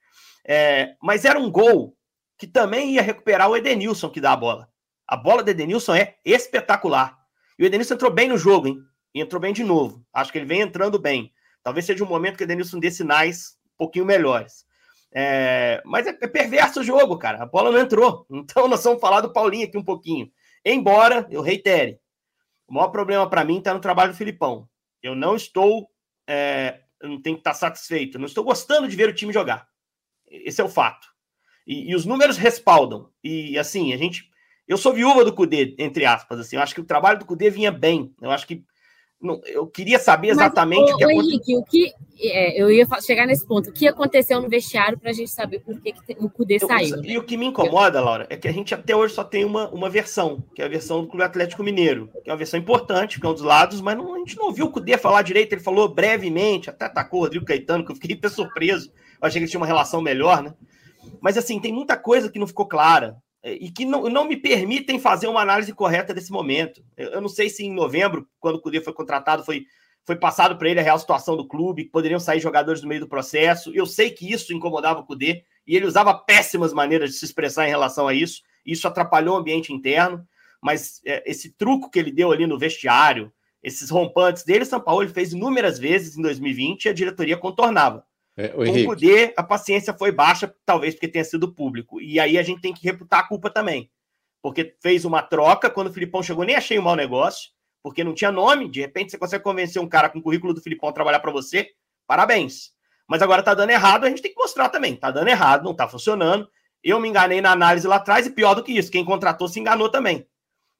[0.47, 1.97] É, mas era um gol
[2.37, 4.69] que também ia recuperar o Edenilson que dá a bola.
[5.07, 7.17] A bola do Edenilson é espetacular.
[7.59, 8.83] E o Edenilson entrou bem no jogo, hein?
[9.15, 10.05] E entrou bem de novo.
[10.13, 11.33] Acho que ele vem entrando bem.
[11.63, 14.67] Talvez seja um momento que o Edenilson dê sinais um pouquinho melhores.
[15.13, 15.81] É...
[15.85, 17.43] Mas é, é perverso o jogo, cara.
[17.43, 18.27] A bola não entrou.
[18.31, 20.31] Então nós vamos falar do Paulinho aqui um pouquinho.
[20.65, 22.01] Embora, eu reitere,
[22.67, 24.69] o maior problema para mim está no trabalho do Filipão.
[25.03, 25.89] Eu não estou.
[26.27, 26.81] É...
[27.01, 28.17] Eu não tenho que estar satisfeito.
[28.17, 29.69] Eu não estou gostando de ver o time jogar.
[30.27, 31.07] Esse é o fato.
[31.67, 33.11] E, e os números respaldam.
[33.23, 34.31] E assim, a gente
[34.67, 36.57] eu sou viúva do Cudê, entre aspas, assim.
[36.57, 38.15] Eu acho que o trabalho do Cudê vinha bem.
[38.21, 38.65] Eu acho que
[39.25, 41.33] não, eu queria saber exatamente Mas, o que aconteceu.
[41.33, 43.71] Henrique, o que é, eu ia chegar nesse ponto.
[43.71, 46.67] O que aconteceu no vestiário para a gente saber por que, que o Cudê eu,
[46.67, 47.03] saiu?
[47.03, 47.19] E né?
[47.19, 49.89] o que me incomoda, Laura, é que a gente até hoje só tem uma, uma
[49.89, 53.27] versão, que é a versão do Clube Atlético Mineiro, que é uma versão importante, que
[53.27, 55.55] é um dos lados, mas não, a gente não ouviu o Cudê falar direito.
[55.55, 58.93] Ele falou brevemente, até atacou o Rodrigo Caetano, que eu fiquei surpreso.
[59.21, 60.55] Eu achei que ele tinha uma relação melhor, né?
[61.21, 63.17] Mas assim, tem muita coisa que não ficou clara.
[63.45, 66.83] É, e que não, não me permitem fazer uma análise correta desse momento.
[66.97, 69.67] Eu, eu não sei se em novembro, quando o Cudê foi contratado, foi,
[70.03, 73.03] foi passado para ele a real situação do clube, que poderiam sair jogadores no meio
[73.03, 73.71] do processo.
[73.75, 77.67] Eu sei que isso incomodava o Cudê, e ele usava péssimas maneiras de se expressar
[77.67, 78.43] em relação a isso.
[78.65, 80.27] Isso atrapalhou o ambiente interno,
[80.63, 83.31] mas é, esse truco que ele deu ali no vestiário,
[83.63, 88.07] esses rompantes dele, São Paulo fez inúmeras vezes em 2020 e a diretoria contornava.
[88.37, 92.01] É, o Com o Cudê, a paciência foi baixa, talvez porque tenha sido público.
[92.01, 93.91] E aí a gente tem que reputar a culpa também.
[94.43, 97.51] Porque fez uma troca, quando o Filipão chegou, nem achei um mau negócio,
[97.83, 98.69] porque não tinha nome.
[98.69, 101.31] De repente você consegue convencer um cara com o currículo do Filipão a trabalhar para
[101.31, 101.71] você.
[102.07, 102.73] Parabéns.
[103.09, 104.97] Mas agora tá dando errado, a gente tem que mostrar também.
[104.97, 106.49] Tá dando errado, não tá funcionando.
[106.83, 109.61] Eu me enganei na análise lá atrás, e pior do que isso, quem contratou se
[109.61, 110.27] enganou também.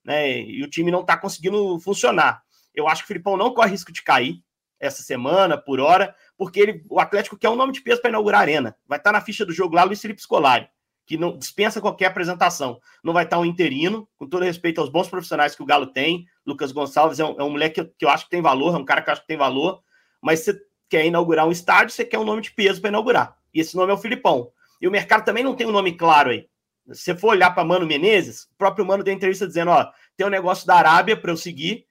[0.05, 0.41] Né?
[0.43, 2.43] E o time não tá conseguindo funcionar.
[2.75, 4.43] Eu acho que o Filipão não corre risco de cair.
[4.79, 8.41] essa semana, por hora, porque ele, o Atlético quer um nome de peso para inaugurar
[8.41, 8.77] a arena.
[8.87, 10.69] Vai estar tá na ficha do jogo lá Luiz Felipe Scolari,
[11.07, 12.81] que não dispensa qualquer apresentação.
[13.03, 15.87] Não vai estar tá um interino, com todo respeito aos bons profissionais que o Galo
[15.87, 16.27] tem.
[16.45, 18.75] Lucas Gonçalves é um, é um moleque que eu, que eu acho que tem valor,
[18.75, 19.83] é um cara que eu acho que tem valor,
[20.21, 23.37] mas você quer inaugurar um estádio, você quer um nome de peso para inaugurar.
[23.53, 24.51] E esse nome é o Filipão.
[24.81, 26.47] E o mercado também não tem um nome claro aí.
[26.93, 30.27] Se você for olhar para Mano Menezes, o próprio Mano deu entrevista dizendo: ó, tem
[30.27, 31.87] um negócio da Arábia para eu seguir,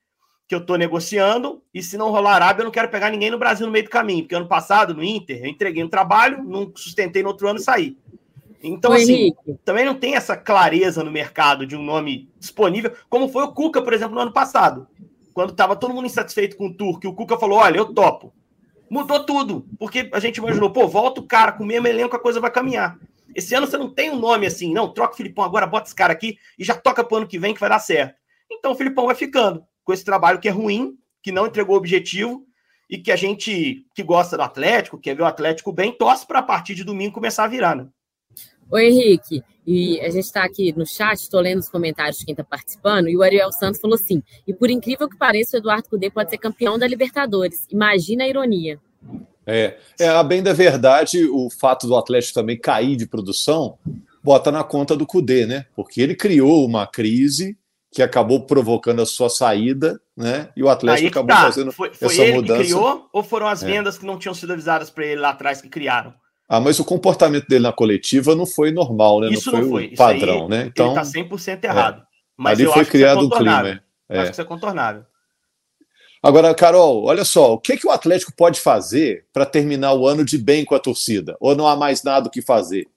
[0.53, 3.39] que eu estou negociando, e se não rolar Arábia, eu não quero pegar ninguém no
[3.39, 6.71] Brasil no meio do caminho, porque ano passado, no Inter, eu entreguei um trabalho, não
[6.75, 7.97] sustentei no outro ano e saí.
[8.61, 9.33] Então, assim,
[9.65, 13.81] também não tem essa clareza no mercado de um nome disponível, como foi o Cuca,
[13.81, 14.87] por exemplo, no ano passado.
[15.33, 18.31] Quando estava todo mundo insatisfeito com o Turco, o Cuca falou: olha, eu topo.
[18.87, 22.19] Mudou tudo, porque a gente imaginou, pô, volta o cara com o mesmo elenco, a
[22.19, 22.99] coisa vai caminhar.
[23.35, 25.95] Esse ano você não tem um nome assim, não, troca o Filipão agora, bota esse
[25.95, 28.21] cara aqui e já toca pro ano que vem que vai dar certo.
[28.51, 31.77] Então o Filipão vai ficando com esse trabalho que é ruim, que não entregou o
[31.77, 32.45] objetivo
[32.89, 36.39] e que a gente que gosta do Atlético, quer ver o Atlético bem, torce para
[36.39, 37.87] a partir de domingo começar a virar, né?
[38.71, 39.43] Oi, Henrique.
[39.65, 43.07] E a gente está aqui no chat, estou lendo os comentários de quem está participando,
[43.07, 46.29] e o Ariel Santos falou assim: e por incrível que pareça, o Eduardo Cudê pode
[46.29, 47.65] ser campeão da Libertadores.
[47.71, 48.79] Imagina a ironia.
[49.45, 53.77] É, é, a bem da verdade, o fato do Atlético também cair de produção
[54.23, 55.65] bota na conta do Cudê, né?
[55.75, 57.57] Porque ele criou uma crise
[57.93, 60.49] que acabou provocando a sua saída, né?
[60.57, 61.43] E o Atlético acabou tá.
[61.43, 62.59] fazendo foi, foi essa ele mudança.
[62.59, 63.67] Que criou ou foram as é.
[63.67, 63.99] vendas é.
[63.99, 66.11] que não tinham sido avisadas para ele lá atrás que criaram?
[66.49, 69.29] Ah, mas o comportamento dele na coletiva não foi normal, né?
[69.29, 69.85] Isso não foi, não foi.
[69.85, 70.65] o padrão, né?
[70.65, 72.01] Então, ele tá 100% errado.
[72.01, 72.05] É.
[72.35, 73.81] Mas Ali foi criado um clima.
[74.09, 74.17] É.
[74.17, 75.05] Acho que isso é contornável.
[76.21, 80.25] Agora, Carol, olha só, o que, que o Atlético pode fazer para terminar o ano
[80.25, 81.37] de bem com a torcida?
[81.39, 82.87] Ou não há mais nada o que fazer?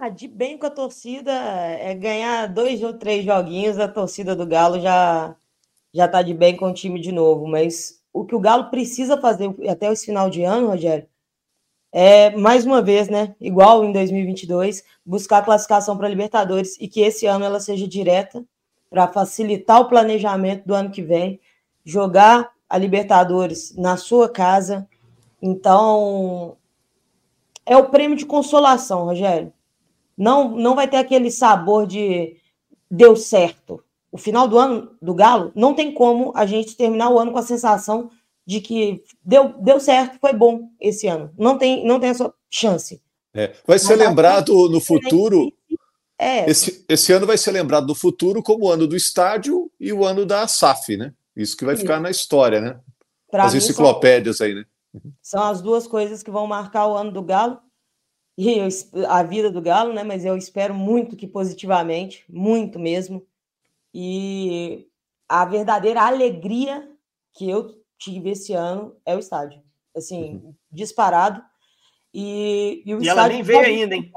[0.00, 4.46] Ah, de bem com a torcida é ganhar dois ou três joguinhos, a torcida do
[4.46, 5.34] Galo já
[5.92, 7.48] já tá de bem com o time de novo.
[7.48, 11.08] Mas o que o Galo precisa fazer até esse final de ano, Rogério,
[11.92, 13.34] é mais uma vez, né?
[13.40, 18.44] Igual em 2022, buscar a classificação para Libertadores e que esse ano ela seja direta
[18.88, 21.40] para facilitar o planejamento do ano que vem
[21.84, 24.88] jogar a Libertadores na sua casa.
[25.42, 26.56] Então,
[27.66, 29.52] é o prêmio de consolação, Rogério.
[30.18, 32.36] Não, não vai ter aquele sabor de
[32.90, 33.82] deu certo.
[34.10, 37.38] O final do ano do Galo não tem como a gente terminar o ano com
[37.38, 38.10] a sensação
[38.44, 41.30] de que deu, deu certo, foi bom esse ano.
[41.38, 43.00] Não tem, não tem essa chance.
[43.32, 45.52] É, vai ser Mas lembrado no futuro.
[46.18, 46.50] É.
[46.50, 50.04] Esse, esse ano vai ser lembrado no futuro como o ano do estádio e o
[50.04, 51.12] ano da SAF, né?
[51.36, 52.80] Isso que vai ficar na história, né?
[53.30, 54.64] Pra as enciclopédias são, aí, né?
[55.22, 57.60] São as duas coisas que vão marcar o ano do Galo
[58.38, 58.68] e eu,
[59.08, 60.04] a vida do Galo, né?
[60.04, 63.26] Mas eu espero muito que positivamente, muito mesmo.
[63.92, 64.86] E
[65.28, 66.88] a verdadeira alegria
[67.32, 69.60] que eu tive esse ano é o estádio.
[69.96, 70.54] Assim, uhum.
[70.70, 71.42] disparado.
[72.14, 74.12] E, e, e ela nem veio ainda, hein?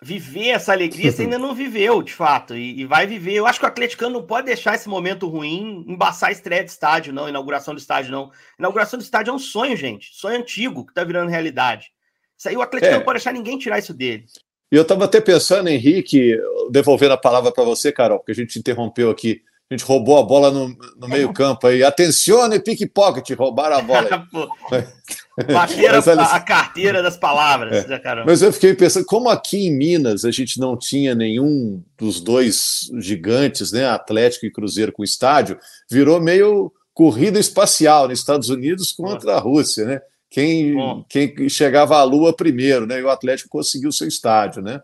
[0.00, 3.32] viver essa alegria você ainda não viveu, de fato, e, e, vai viver.
[3.32, 6.70] Eu acho que o atleticano não pode deixar esse momento ruim embaçar a estreia de
[6.70, 8.30] estádio, não, inauguração do estádio, não.
[8.58, 11.90] Inauguração do estádio é um sonho, gente, sonho antigo que tá virando realidade.
[12.38, 12.98] Isso aí o atleticano é.
[12.98, 14.24] não pode deixar ninguém tirar isso dele.
[14.72, 16.36] E eu estava até pensando, Henrique,
[16.70, 20.22] devolvendo a palavra para você, Carol, porque a gente interrompeu aqui a gente roubou a
[20.22, 21.82] bola no, no meio-campo aí.
[21.82, 24.28] Atencione, pickpocket, roubaram a bola.
[25.52, 28.24] Bateram a, a, carteira das palavras, é.
[28.24, 32.90] Mas eu fiquei pensando, como aqui em Minas a gente não tinha nenhum dos dois
[32.98, 35.58] gigantes, né, Atlético e Cruzeiro com estádio,
[35.90, 40.00] virou meio corrida espacial nos Estados Unidos contra a Rússia, né?
[40.34, 40.74] Quem,
[41.08, 42.98] quem chegava à Lua primeiro, né?
[42.98, 44.82] E o Atlético conseguiu seu estádio, né?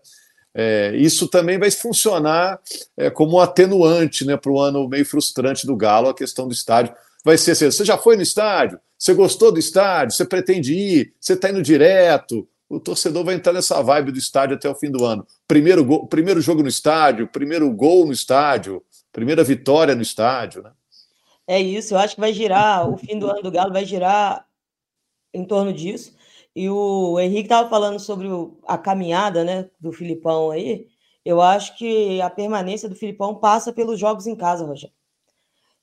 [0.53, 2.57] É, isso também vai funcionar
[2.95, 6.53] é, como um atenuante né, para o ano meio frustrante do Galo, a questão do
[6.53, 6.95] estádio.
[7.25, 8.79] Vai ser assim: você já foi no estádio?
[8.97, 10.15] Você gostou do estádio?
[10.15, 11.13] Você pretende ir?
[11.19, 12.47] Você está indo direto?
[12.69, 15.27] O torcedor vai entrar nessa vibe do estádio até o fim do ano.
[15.45, 20.63] Primeiro, gol, primeiro jogo no estádio, primeiro gol no estádio, primeira vitória no estádio.
[20.63, 20.71] Né?
[21.45, 24.45] É isso, eu acho que vai girar, o fim do ano do Galo vai girar
[25.33, 26.15] em torno disso.
[26.55, 30.87] E o Henrique estava falando sobre o, a caminhada né, do Filipão aí.
[31.23, 34.95] Eu acho que a permanência do Filipão passa pelos jogos em casa, Rogério.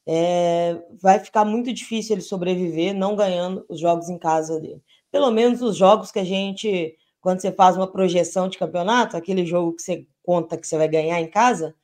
[0.06, 4.82] É, vai ficar muito difícil ele sobreviver não ganhando os jogos em casa dele.
[5.10, 9.44] Pelo menos os jogos que a gente, quando você faz uma projeção de campeonato, aquele
[9.44, 11.74] jogo que você conta que você vai ganhar em casa,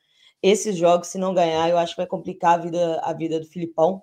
[0.43, 3.47] esses jogos, se não ganhar, eu acho que vai complicar a vida, a vida do
[3.47, 4.03] Filipão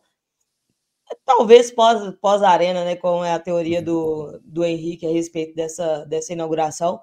[1.26, 6.06] talvez pós, pós arena, né, como é a teoria do, do Henrique a respeito dessa,
[6.06, 7.02] dessa inauguração.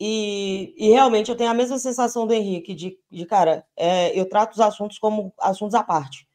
[0.00, 4.28] E, e realmente eu tenho a mesma sensação do Henrique, de, de cara, é, eu
[4.28, 6.26] trato os assuntos como assuntos à parte.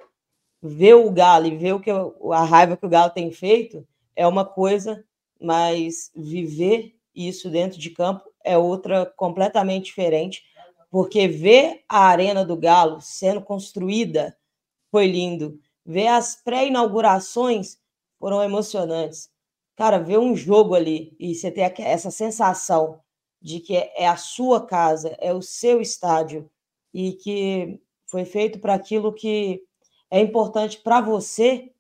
[0.61, 4.27] ver o Galo e ver o que a raiva que o Galo tem feito é
[4.27, 5.03] uma coisa,
[5.39, 10.43] mas viver isso dentro de campo é outra completamente diferente,
[10.89, 14.35] porque ver a arena do Galo sendo construída
[14.91, 17.79] foi lindo, ver as pré-inaugurações
[18.19, 19.27] foram emocionantes.
[19.75, 22.99] Cara, ver um jogo ali e você ter essa sensação
[23.41, 26.47] de que é a sua casa, é o seu estádio
[26.93, 29.63] e que foi feito para aquilo que
[30.11, 31.71] é importante para você,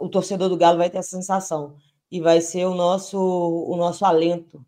[0.00, 1.76] o torcedor do Galo vai ter essa sensação
[2.10, 4.64] e vai ser o nosso o nosso alento.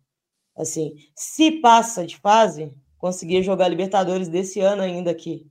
[0.55, 5.47] Assim, se passa de fase, conseguir jogar Libertadores desse ano ainda aqui.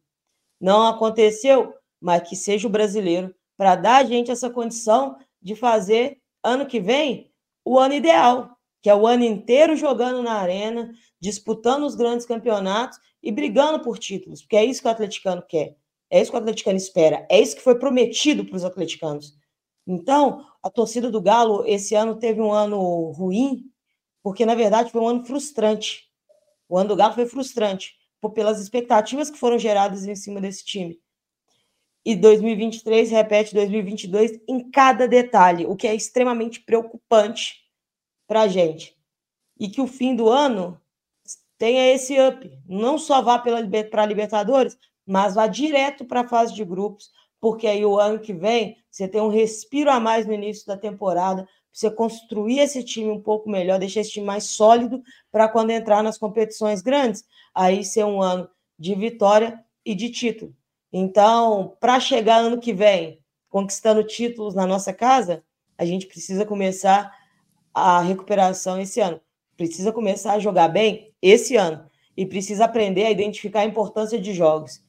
[0.61, 6.19] Não aconteceu, mas que seja o brasileiro para dar a gente essa condição de fazer
[6.43, 7.31] ano que vem
[7.65, 12.99] o ano ideal, que é o ano inteiro jogando na arena, disputando os grandes campeonatos
[13.23, 15.77] e brigando por títulos, porque é isso que o atleticano quer.
[16.11, 17.27] É isso que o atleticano espera.
[17.29, 19.37] É isso que foi prometido para os atleticanos.
[19.87, 23.65] Então, a torcida do Galo esse ano teve um ano ruim,
[24.23, 26.05] porque na verdade foi um ano frustrante.
[26.69, 30.65] O ano do Galo foi frustrante, por, pelas expectativas que foram geradas em cima desse
[30.65, 30.99] time.
[32.09, 37.57] E 2023 repete 2022 em cada detalhe, o que é extremamente preocupante
[38.27, 38.97] para a gente.
[39.61, 40.81] E que o fim do ano
[41.59, 42.51] tenha esse up.
[42.67, 47.67] Não só vá para a Libertadores, mas vá direto para a fase de grupos, porque
[47.67, 51.47] aí o ano que vem você tem um respiro a mais no início da temporada,
[51.71, 56.03] você construir esse time um pouco melhor, deixar esse time mais sólido para quando entrar
[56.03, 57.23] nas competições grandes,
[57.55, 60.57] aí ser um ano de vitória e de título.
[60.93, 65.43] Então, para chegar ano que vem conquistando títulos na nossa casa,
[65.77, 67.13] a gente precisa começar
[67.73, 69.21] a recuperação esse ano.
[69.57, 71.85] Precisa começar a jogar bem esse ano
[72.17, 74.83] e precisa aprender a identificar a importância de jogos.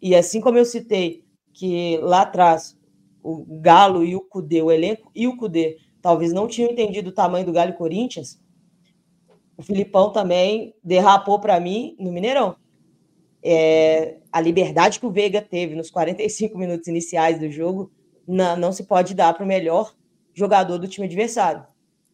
[0.00, 2.78] E assim como eu citei que lá atrás
[3.22, 7.14] o Galo e o Cudê, o elenco e o Cudê, talvez não tinham entendido o
[7.14, 8.40] tamanho do Galo e Corinthians,
[9.56, 12.56] o Filipão também derrapou para mim no Mineirão.
[13.48, 17.92] É, a liberdade que o Veiga teve nos 45 minutos iniciais do jogo
[18.26, 19.94] não, não se pode dar para o melhor
[20.34, 21.64] jogador do time adversário.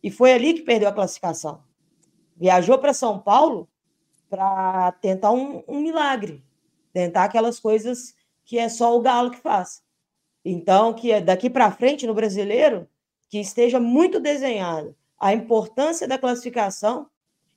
[0.03, 1.63] E foi ali que perdeu a classificação.
[2.37, 3.67] Viajou para São Paulo
[4.29, 6.45] para tentar um, um milagre,
[6.93, 8.15] tentar aquelas coisas
[8.45, 9.83] que é só o Galo que faz.
[10.45, 12.87] Então, que é daqui para frente no brasileiro,
[13.31, 17.07] que esteja muito desenhado a importância da classificação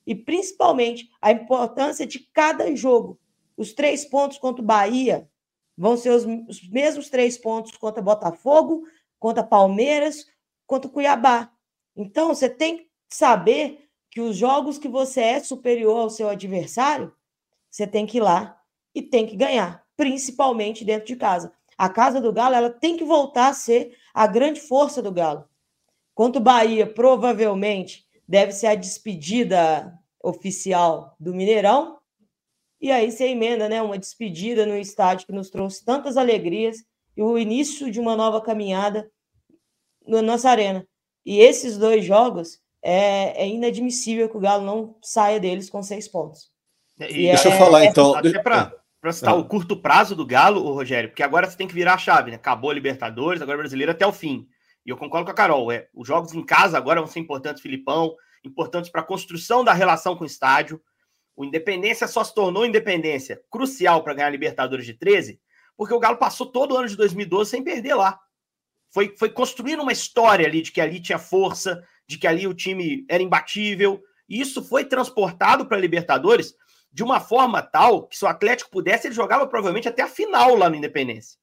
[0.06, 3.18] e principalmente a importância de cada jogo.
[3.56, 5.28] Os três pontos contra o Bahia
[5.76, 8.84] vão ser os, os mesmos três pontos contra Botafogo,
[9.18, 10.26] contra Palmeiras,
[10.66, 11.50] contra Cuiabá.
[11.94, 17.12] Então, você tem que saber que os jogos que você é superior ao seu adversário,
[17.70, 18.60] você tem que ir lá
[18.94, 21.52] e tem que ganhar, principalmente dentro de casa.
[21.76, 25.46] A casa do Galo ela tem que voltar a ser a grande força do Galo.
[26.14, 29.92] Quanto Bahia, provavelmente, deve ser a despedida
[30.22, 31.98] oficial do Mineirão.
[32.80, 36.78] E aí você emenda né, uma despedida no estádio que nos trouxe tantas alegrias
[37.16, 39.10] e o início de uma nova caminhada
[40.06, 40.86] na nossa arena.
[41.24, 46.06] E esses dois jogos é, é inadmissível que o Galo não saia deles com seis
[46.06, 46.50] pontos.
[47.00, 48.14] E Deixa é, eu falar então.
[48.14, 48.72] Até para
[49.06, 49.36] para citar é.
[49.36, 52.30] o curto prazo do Galo, o Rogério, porque agora você tem que virar a chave,
[52.30, 52.36] né?
[52.36, 54.48] Acabou a Libertadores, agora o brasileiro até o fim.
[54.84, 57.62] E eu concordo com a Carol, é, os jogos em casa agora vão ser importantes,
[57.62, 60.80] Filipão, importantes para a construção da relação com o estádio.
[61.36, 65.38] O Independência só se tornou Independência crucial para ganhar a Libertadores de 13,
[65.76, 68.18] porque o Galo passou todo o ano de 2012 sem perder lá.
[68.90, 72.54] Foi, foi construindo uma história ali de que ali tinha força, de que ali o
[72.54, 74.02] time era imbatível.
[74.26, 76.54] E isso foi transportado para a Libertadores
[76.90, 80.54] de uma forma tal que se o Atlético pudesse, ele jogava provavelmente até a final
[80.54, 81.38] lá no Independência.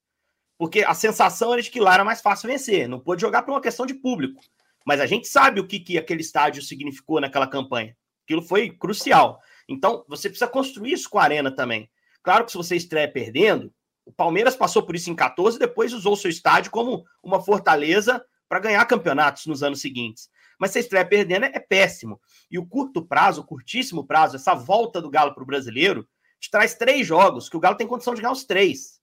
[0.58, 2.88] Porque a sensação era de que lá era mais fácil vencer.
[2.88, 4.42] Não pôde jogar por uma questão de público.
[4.84, 7.96] Mas a gente sabe o que, que aquele estádio significou naquela campanha.
[8.24, 9.40] Aquilo foi crucial.
[9.68, 11.90] Então, você precisa construir isso com a Arena também.
[12.22, 13.74] Claro que se você estreia perdendo,
[14.06, 18.24] o Palmeiras passou por isso em 14 e depois usou seu estádio como uma fortaleza
[18.48, 20.30] para ganhar campeonatos nos anos seguintes.
[20.60, 22.22] Mas se estreia perdendo é péssimo.
[22.50, 26.08] E o curto prazo, o curtíssimo prazo, essa volta do Galo para o brasileiro,
[26.40, 29.02] te traz três jogos que o Galo tem condição de ganhar os três.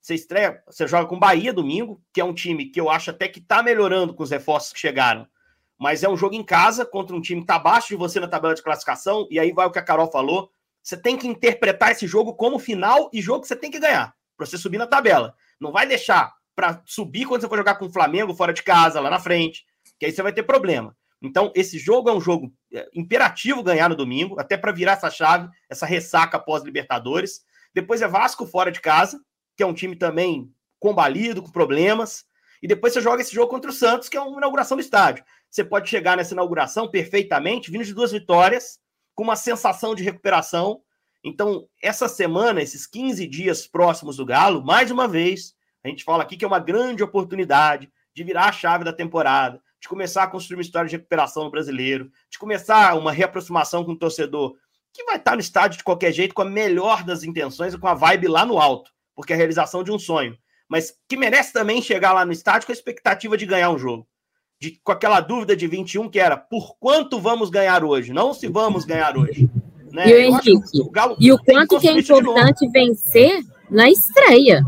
[0.00, 3.28] Você estreia, você joga com Bahia domingo, que é um time que eu acho até
[3.28, 5.26] que está melhorando com os reforços que chegaram.
[5.78, 8.28] Mas é um jogo em casa contra um time que está abaixo de você na
[8.28, 10.50] tabela de classificação, e aí vai o que a Carol falou.
[10.82, 14.14] Você tem que interpretar esse jogo como final e jogo que você tem que ganhar,
[14.36, 15.34] para você subir na tabela.
[15.60, 19.00] Não vai deixar para subir quando você for jogar com o Flamengo fora de casa,
[19.00, 19.64] lá na frente
[19.98, 20.96] que aí você vai ter problema.
[21.20, 25.10] Então, esse jogo é um jogo é, imperativo ganhar no domingo, até para virar essa
[25.10, 27.40] chave, essa ressaca pós-Libertadores.
[27.74, 29.20] Depois é Vasco fora de casa,
[29.56, 32.24] que é um time também combalido, com problemas,
[32.62, 35.24] e depois você joga esse jogo contra o Santos, que é uma inauguração do estádio.
[35.50, 38.78] Você pode chegar nessa inauguração perfeitamente, vindo de duas vitórias,
[39.14, 40.80] com uma sensação de recuperação.
[41.24, 46.22] Então, essa semana, esses 15 dias próximos do Galo, mais uma vez, a gente fala
[46.22, 50.28] aqui que é uma grande oportunidade de virar a chave da temporada, de começar a
[50.28, 54.56] construir uma história de recuperação no brasileiro, de começar uma reaproximação com o torcedor
[54.92, 57.86] que vai estar no estádio de qualquer jeito, com a melhor das intenções e com
[57.86, 60.36] a vibe lá no alto, porque é a realização de um sonho.
[60.68, 64.08] Mas que merece também chegar lá no estádio com a expectativa de ganhar um jogo.
[64.60, 68.48] De, com aquela dúvida de 21 que era por quanto vamos ganhar hoje, não se
[68.48, 69.48] vamos ganhar hoje.
[69.92, 70.08] Né?
[70.08, 73.40] E o Henrique, o Galo e o quanto que é importante vencer
[73.70, 74.62] na estreia.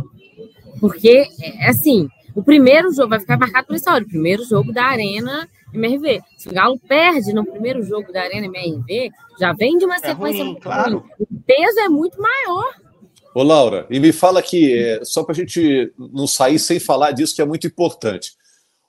[0.80, 4.84] Porque, é, assim, o primeiro jogo vai ficar marcado por isso, o primeiro jogo da
[4.84, 6.22] Arena MRV.
[6.36, 10.00] Se o Galo perde no primeiro jogo da Arena MRV, já vem de uma é
[10.00, 10.98] sequência ruim, claro.
[10.98, 11.10] ruim.
[11.18, 12.74] O peso é muito maior.
[13.34, 17.12] Ô, Laura, e me fala aqui, é, só para a gente não sair sem falar
[17.12, 18.32] disso, que é muito importante.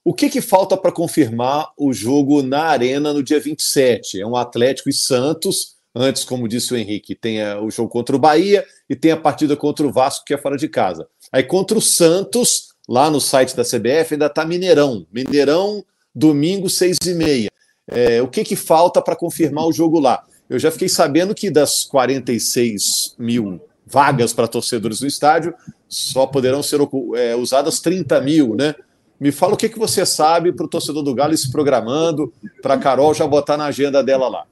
[0.03, 4.19] O que, que falta para confirmar o jogo na Arena no dia 27?
[4.19, 5.75] É um Atlético e Santos.
[5.93, 9.55] Antes, como disse o Henrique, tem o jogo contra o Bahia e tem a partida
[9.55, 11.07] contra o Vasco, que é fora de casa.
[11.31, 15.05] Aí contra o Santos, lá no site da CBF, ainda está Mineirão.
[15.11, 15.83] Mineirão
[16.15, 17.49] domingo, seis e meia.
[17.87, 20.23] É, o que, que falta para confirmar o jogo lá?
[20.49, 25.53] Eu já fiquei sabendo que das 46 mil vagas para torcedores no estádio,
[25.87, 26.79] só poderão ser
[27.15, 28.73] é, usadas 30 mil, né?
[29.21, 32.73] Me fala o que, que você sabe para o torcedor do Galo se programando, para
[32.73, 34.47] a Carol já botar na agenda dela lá.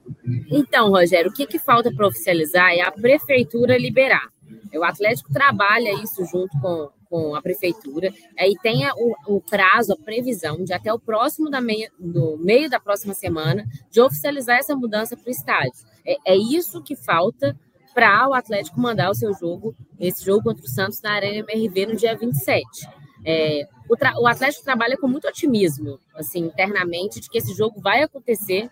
[0.47, 4.30] Então, Rogério, o que, que falta para oficializar é a prefeitura liberar.
[4.72, 9.97] O Atlético trabalha isso junto com, com a prefeitura, aí tem o, o, prazo, a
[9.97, 14.76] previsão de até o próximo da meia, do meio da próxima semana de oficializar essa
[14.76, 15.84] mudança para o estádio.
[16.05, 17.57] É, é isso que falta
[17.91, 21.88] para o Atlético mandar o seu jogo, esse jogo contra o Santos na Arena MRV
[21.88, 22.88] no dia 27.
[23.26, 28.04] É, o, o, Atlético trabalha com muito otimismo, assim, internamente, de que esse jogo vai
[28.04, 28.70] acontecer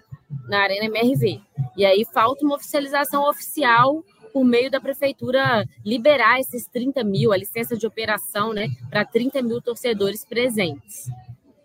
[0.48, 1.42] na Arena MRV.
[1.76, 7.38] E aí falta uma oficialização oficial por meio da prefeitura liberar esses 30 mil, a
[7.38, 11.10] licença de operação, né, para 30 mil torcedores presentes.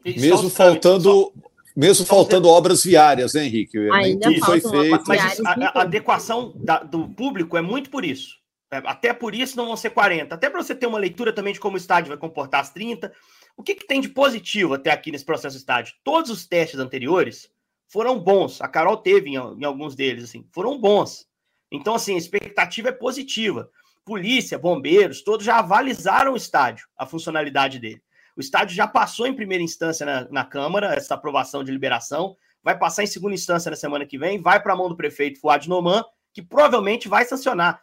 [0.05, 1.33] Mesmo faltando.
[1.75, 3.79] Mesmo faltando obras viárias, né, Henrique?
[3.93, 5.05] Ainda foi feito.
[5.09, 8.43] Mas a, a adequação da, do público é muito por isso.
[8.73, 10.35] É, até por isso não vão ser 40.
[10.35, 13.13] Até para você ter uma leitura também de como o estádio vai comportar as 30.
[13.57, 15.95] O que, que tem de positivo até aqui nesse processo estádio?
[16.03, 17.51] Todos os testes anteriores
[17.87, 18.61] foram bons.
[18.61, 21.29] A Carol teve em, em alguns deles, assim, foram bons.
[21.71, 23.71] Então, assim, a expectativa é positiva.
[24.05, 28.03] Polícia, bombeiros, todos já avalizaram o estádio, a funcionalidade dele.
[28.37, 32.79] O estádio já passou em primeira instância na, na Câmara, essa aprovação de liberação, vai
[32.79, 35.69] passar em segunda instância na semana que vem, vai para a mão do prefeito Fuad
[35.69, 37.81] Noman, que provavelmente vai sancionar.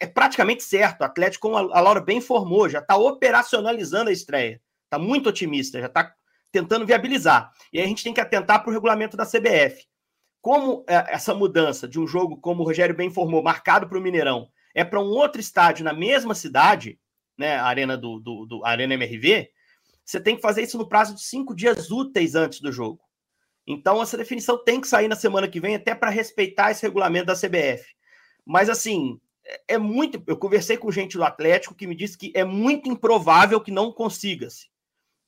[0.00, 4.60] É praticamente certo, o Atlético, como a Laura bem informou, já está operacionalizando a estreia.
[4.90, 6.12] Está muito otimista, já está
[6.50, 7.52] tentando viabilizar.
[7.72, 9.88] E aí a gente tem que atentar para o regulamento da CBF
[10.40, 14.00] como é, essa mudança de um jogo, como o Rogério bem informou, marcado para o
[14.00, 16.98] Mineirão, é para um outro estádio na mesma cidade,
[17.38, 19.50] né, a Arena do, do, do Arena MRV,
[20.04, 23.00] você tem que fazer isso no prazo de cinco dias úteis antes do jogo.
[23.66, 27.26] Então, essa definição tem que sair na semana que vem, até para respeitar esse regulamento
[27.26, 27.84] da CBF.
[28.44, 30.20] Mas, assim, é, é muito.
[30.26, 33.92] Eu conversei com gente do Atlético que me disse que é muito improvável que não
[33.92, 34.69] consiga-se.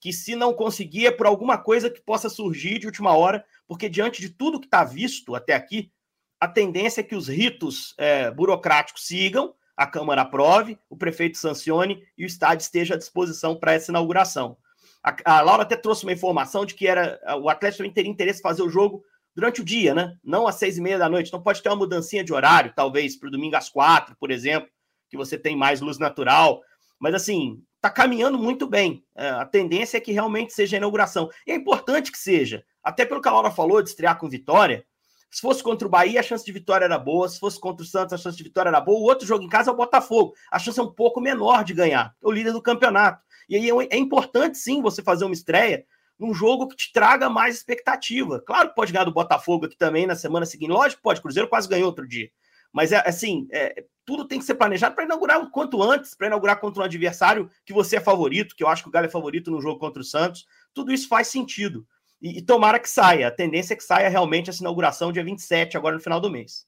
[0.02, 3.88] Que se não conseguir, é por alguma coisa que possa surgir de última hora, porque
[3.88, 5.92] diante de tudo que está visto até aqui,
[6.40, 12.02] a tendência é que os ritos é, burocráticos sigam, a Câmara aprove, o prefeito sancione
[12.18, 14.56] e o estádio esteja à disposição para essa inauguração.
[15.04, 18.40] A, a, Laura até trouxe uma informação de que era o Atlético também teria interesse
[18.40, 20.16] em fazer o jogo durante o dia, né?
[20.22, 21.28] Não às seis e meia da noite.
[21.28, 24.68] Então pode ter uma mudancinha de horário, talvez para o domingo às quatro, por exemplo,
[25.08, 26.60] que você tem mais luz natural.
[26.98, 29.04] Mas assim, está caminhando muito bem.
[29.16, 31.28] É, a tendência é que realmente seja a inauguração.
[31.44, 34.86] E é importante que seja, até pelo que a Laura falou de estrear com vitória.
[35.28, 37.28] Se fosse contra o Bahia, a chance de vitória era boa.
[37.28, 39.00] Se fosse contra o Santos, a chance de vitória era boa.
[39.00, 40.32] O outro jogo em casa é o Botafogo.
[40.50, 42.14] A chance é um pouco menor de ganhar.
[42.22, 43.20] É o líder do campeonato.
[43.48, 45.84] E aí é, é importante, sim, você fazer uma estreia
[46.18, 48.40] num jogo que te traga mais expectativa.
[48.46, 50.70] Claro que pode ganhar do Botafogo aqui também na semana seguinte.
[50.70, 51.20] Lógico que pode.
[51.20, 52.30] Cruzeiro quase ganhou outro dia.
[52.72, 56.26] Mas é assim, é, tudo tem que ser planejado para inaugurar o quanto antes, para
[56.26, 59.10] inaugurar contra um adversário que você é favorito, que eu acho que o Galo é
[59.10, 60.46] favorito no jogo contra o Santos.
[60.74, 61.86] Tudo isso faz sentido.
[62.20, 63.28] E, e tomara que saia.
[63.28, 66.66] A tendência é que saia realmente essa inauguração dia 27, agora no final do mês.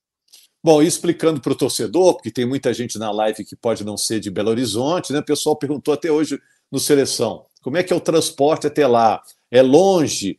[0.63, 3.99] Bom, e explicando para o torcedor, porque tem muita gente na live que pode não
[3.99, 5.19] ser de Belo Horizonte, né?
[5.19, 6.41] O pessoal perguntou até hoje
[6.71, 9.23] no Seleção: como é que é o transporte até lá?
[9.51, 10.39] É longe?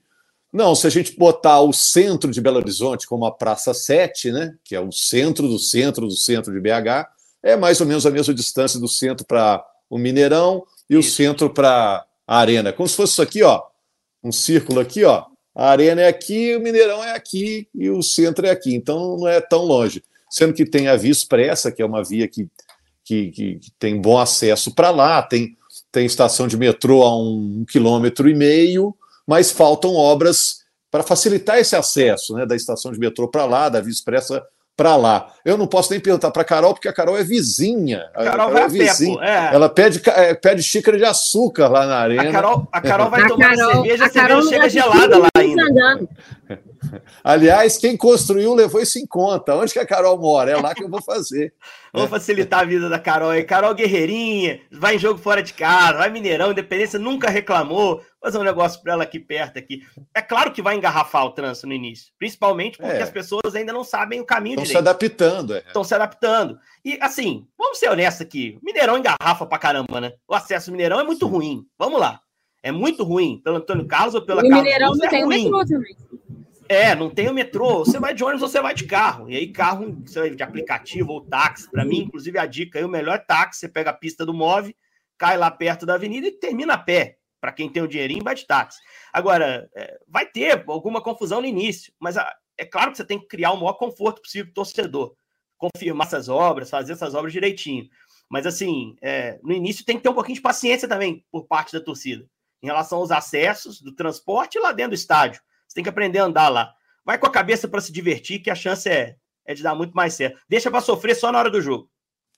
[0.55, 4.55] Não, se a gente botar o centro de Belo Horizonte como a Praça 7, né,
[4.63, 7.09] que é o centro do centro do centro de BH,
[7.43, 11.09] é mais ou menos a mesma distância do centro para o Mineirão e isso.
[11.09, 12.71] o centro para a arena.
[12.71, 13.63] Como se fosse isso aqui, ó,
[14.23, 15.25] um círculo aqui, ó.
[15.53, 18.73] A arena é aqui, o Mineirão é aqui e o centro é aqui.
[18.73, 20.01] Então não é tão longe.
[20.29, 22.47] Sendo que tem a Via Expressa, que é uma via que,
[23.03, 25.57] que, que, que tem bom acesso para lá, tem,
[25.91, 28.95] tem estação de metrô a um, um quilômetro e meio,
[29.27, 33.81] mas faltam obras para facilitar esse acesso né, da estação de metrô para lá, da
[33.81, 34.43] Via Expressa
[34.77, 35.31] para lá.
[35.45, 38.09] Eu não posso nem perguntar para a Carol, porque a Carol é vizinha.
[38.13, 39.23] A Carol, a Carol vai é vizinha.
[39.23, 39.55] é.
[39.55, 42.29] Ela pede, é, pede xícara de açúcar lá na arena.
[42.29, 45.29] A Carol, a Carol vai a tomar Carol, cerveja, a, a cerveja chega gelada lá
[45.37, 46.07] ainda.
[47.23, 49.55] Aliás, quem construiu levou isso em conta.
[49.55, 50.51] Onde que a Carol mora?
[50.51, 51.53] É lá que eu vou fazer.
[51.93, 53.43] Vou facilitar a vida da Carol aí.
[53.43, 58.01] Carol Guerreirinha, vai em jogo fora de casa, vai Mineirão, Independência, nunca reclamou.
[58.21, 59.81] Fazer um negócio para ela aqui perto aqui.
[60.13, 63.01] É claro que vai engarrafar o trânsito no início, principalmente porque é.
[63.03, 65.59] as pessoas ainda não sabem o caminho Estão se adaptando, é.
[65.59, 66.57] Estão se adaptando.
[66.83, 68.57] E assim, vamos ser honestos aqui.
[68.63, 70.13] Mineirão engarrafa pra caramba, né?
[70.27, 71.31] O acesso ao Mineirão é muito Sim.
[71.31, 71.65] ruim.
[71.77, 72.19] Vamos lá.
[72.65, 73.39] É muito ruim.
[73.43, 74.57] Pelo Antônio Carlos ou pela Carlos.
[74.57, 75.43] Mineirão não é tem ruim.
[75.43, 75.95] metrô também.
[76.67, 79.29] É, não tem o metrô, você vai de ônibus ou você vai de carro.
[79.29, 81.69] E aí, carro, você vai de aplicativo ou táxi.
[81.69, 84.75] Para mim, inclusive, a dica aí, o melhor táxi, você pega a pista do Move,
[85.17, 87.17] cai lá perto da avenida e termina a pé.
[87.39, 88.79] Para quem tem o dinheirinho, vai de táxi.
[89.13, 93.19] Agora, é, vai ter alguma confusão no início, mas a, é claro que você tem
[93.19, 95.15] que criar o maior conforto possível para o torcedor.
[95.57, 97.87] Confirmar essas obras, fazer essas obras direitinho.
[98.27, 101.71] Mas, assim, é, no início tem que ter um pouquinho de paciência também por parte
[101.71, 102.25] da torcida,
[102.63, 105.41] em relação aos acessos do transporte lá dentro do estádio.
[105.75, 106.73] Você tem que aprender a andar lá.
[107.03, 109.91] Vai com a cabeça para se divertir, que a chance é, é de dar muito
[109.91, 110.39] mais certo.
[110.47, 111.89] Deixa para sofrer só na hora do jogo.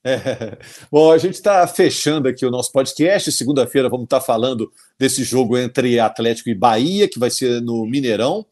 [0.02, 0.58] É.
[0.90, 3.30] Bom, a gente está fechando aqui o nosso podcast.
[3.30, 7.86] Segunda-feira vamos estar tá falando desse jogo entre Atlético e Bahia, que vai ser no
[7.86, 8.44] Mineirão.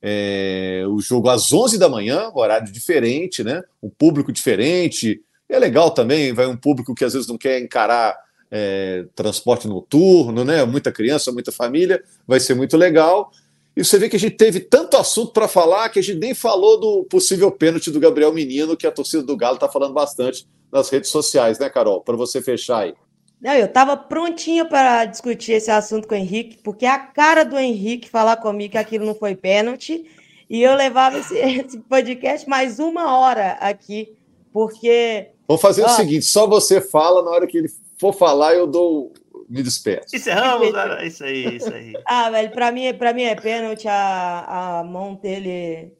[0.00, 3.62] É, o jogo às 11 da manhã, horário diferente, né?
[3.82, 5.20] Um público diferente.
[5.46, 8.16] É legal também, vai um público que às vezes não quer encarar
[8.50, 10.64] é, transporte noturno, né?
[10.64, 13.30] Muita criança, muita família, vai ser muito legal.
[13.76, 16.34] E você vê que a gente teve tanto assunto para falar que a gente nem
[16.34, 20.46] falou do possível pênalti do Gabriel Menino, que a torcida do Galo está falando bastante
[20.70, 22.02] nas redes sociais, né, Carol?
[22.02, 22.94] Para você fechar aí.
[23.40, 27.58] Não, eu estava prontinha para discutir esse assunto com o Henrique, porque a cara do
[27.58, 30.04] Henrique falar comigo que aquilo não foi pênalti,
[30.48, 34.14] e eu levava esse, esse podcast mais uma hora aqui,
[34.52, 35.28] porque.
[35.48, 37.68] Vamos fazer ó, o seguinte: só você fala, na hora que ele
[37.98, 39.12] for falar, eu dou
[39.52, 40.16] me despeço.
[40.16, 41.92] Encerramos, era isso aí, isso aí.
[42.06, 45.92] ah, velho, para mim, para mim é pênalti, a, a mão dele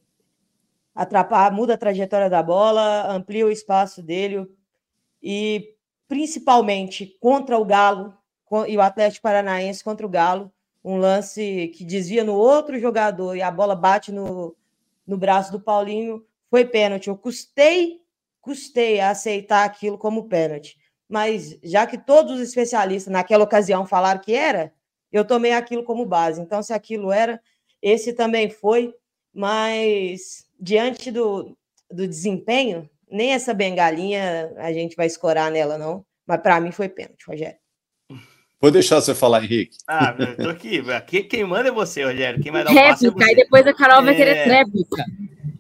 [0.94, 4.46] atrapalha, muda a trajetória da bola, amplia o espaço dele
[5.22, 5.74] e
[6.08, 8.14] principalmente contra o Galo
[8.66, 10.50] e o Atlético Paranaense contra o Galo,
[10.82, 14.56] um lance que desvia no outro jogador e a bola bate no,
[15.06, 17.08] no braço do Paulinho, foi pênalti.
[17.08, 18.00] Eu custei,
[18.40, 20.81] custei a aceitar aquilo como pênalti
[21.12, 24.72] mas já que todos os especialistas naquela ocasião falaram que era,
[25.12, 26.40] eu tomei aquilo como base.
[26.40, 27.38] Então, se aquilo era,
[27.82, 28.94] esse também foi,
[29.30, 31.54] mas diante do,
[31.90, 36.02] do desempenho, nem essa bengalinha a gente vai escorar nela, não.
[36.26, 37.58] Mas para mim foi pênalti, Rogério.
[38.58, 39.76] Vou deixar você falar, Henrique.
[39.86, 40.80] Ah, eu tô aqui.
[40.92, 42.42] Aqui quem manda é você, Rogério.
[42.42, 44.44] Quem vai dar o réplica, é e depois a Carol vai querer é.
[44.44, 45.04] réplica.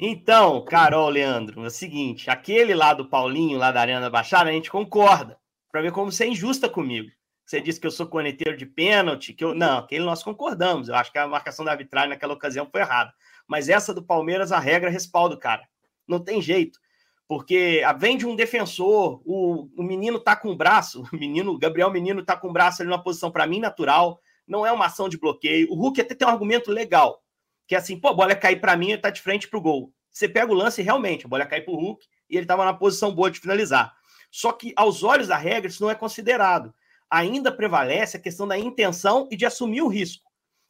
[0.00, 4.48] Então, Carol, Leandro, é o seguinte: aquele lá do Paulinho, lá da Arena da Baixada,
[4.48, 5.41] a gente concorda
[5.72, 7.10] para ver como você é injusta comigo.
[7.44, 9.54] Você disse que eu sou corneteiro de pênalti, que eu.
[9.54, 10.88] Não, aquele nós concordamos.
[10.88, 13.12] Eu acho que a marcação da arbitragem naquela ocasião foi errada.
[13.48, 15.66] Mas essa do Palmeiras, a regra respalda o cara.
[16.06, 16.78] Não tem jeito.
[17.26, 21.90] Porque vem de um defensor, o, o menino tá com o braço, o menino, Gabriel
[21.90, 24.20] Menino tá com o braço ali numa posição, para mim, natural.
[24.46, 25.68] Não é uma ação de bloqueio.
[25.70, 27.22] O Hulk até tem um argumento legal,
[27.66, 29.92] que é assim, pô, a bola cair para mim, ele tá de frente pro gol.
[30.10, 33.14] Você pega o lance realmente, a bola cai pro Hulk e ele tava na posição
[33.14, 33.94] boa de finalizar.
[34.32, 36.72] Só que, aos olhos da regra, isso não é considerado.
[37.10, 40.24] Ainda prevalece a questão da intenção e de assumir o risco.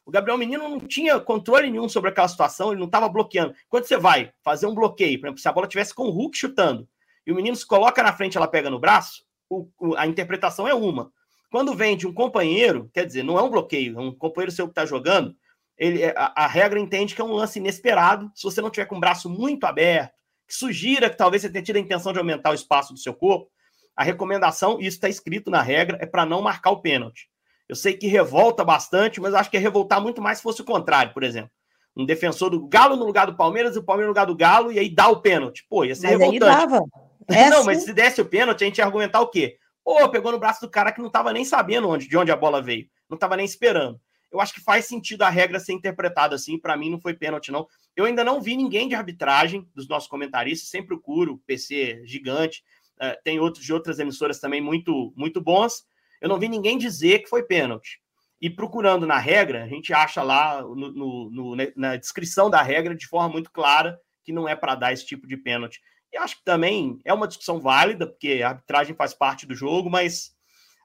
[0.05, 3.55] O Gabriel Menino não tinha controle nenhum sobre aquela situação, ele não estava bloqueando.
[3.69, 6.37] Quando você vai fazer um bloqueio, por exemplo, se a bola tivesse com o Hulk
[6.37, 6.85] chutando
[7.25, 10.67] e o menino se coloca na frente ela pega no braço, o, o, a interpretação
[10.67, 11.09] é uma.
[11.49, 14.65] Quando vem de um companheiro, quer dizer, não é um bloqueio, é um companheiro seu
[14.65, 15.33] que está jogando,
[15.77, 18.29] ele, é, a, a, regra entende que é um lance inesperado.
[18.35, 20.13] Se você não tiver com o braço muito aberto,
[20.53, 23.13] que sugira que talvez você tenha tido a intenção de aumentar o espaço do seu
[23.13, 23.49] corpo,
[23.95, 27.27] a recomendação, isso está escrito na regra, é para não marcar o pênalti.
[27.67, 30.65] Eu sei que revolta bastante, mas acho que é revoltar muito mais se fosse o
[30.65, 31.49] contrário, por exemplo.
[31.95, 34.71] Um defensor do Galo no lugar do Palmeiras e o Palmeiras no lugar do Galo,
[34.71, 35.65] e aí dá o pênalti.
[35.67, 36.83] Pô, ia ser mas revoltante.
[37.25, 37.65] É não, assim...
[37.67, 39.55] mas se desse o pênalti, a gente ia argumentar o quê?
[39.81, 42.35] Pô, pegou no braço do cara que não estava nem sabendo onde, de onde a
[42.35, 42.85] bola veio.
[43.09, 43.97] Não estava nem esperando.
[44.29, 46.59] Eu acho que faz sentido a regra ser interpretada assim.
[46.59, 47.65] Para mim, não foi pênalti, não.
[47.95, 50.69] Eu ainda não vi ninguém de arbitragem dos nossos comentaristas.
[50.69, 52.63] Sempre procuro, PC gigante.
[52.99, 55.85] É, tem outros de outras emissoras também muito, muito bons.
[56.21, 58.01] eu não vi ninguém dizer que foi pênalti.
[58.41, 62.93] E procurando na regra, a gente acha lá no, no, no, na descrição da regra
[62.95, 65.81] de forma muito clara que não é para dar esse tipo de pênalti.
[66.11, 69.89] E acho que também é uma discussão válida, porque a arbitragem faz parte do jogo,
[69.89, 70.35] mas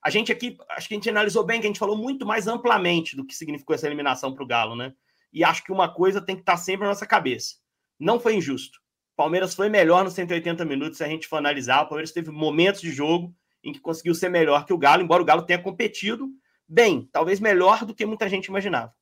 [0.03, 2.47] a gente aqui, acho que a gente analisou bem, que a gente falou muito mais
[2.47, 4.95] amplamente do que significou essa eliminação para o Galo, né?
[5.33, 7.57] E acho que uma coisa tem que estar tá sempre na nossa cabeça.
[7.99, 8.79] Não foi injusto.
[9.15, 11.83] O Palmeiras foi melhor nos 180 minutos, se a gente for analisar.
[11.83, 15.23] O Palmeiras teve momentos de jogo em que conseguiu ser melhor que o Galo, embora
[15.23, 16.29] o Galo tenha competido
[16.69, 18.93] bem, talvez melhor do que muita gente imaginava.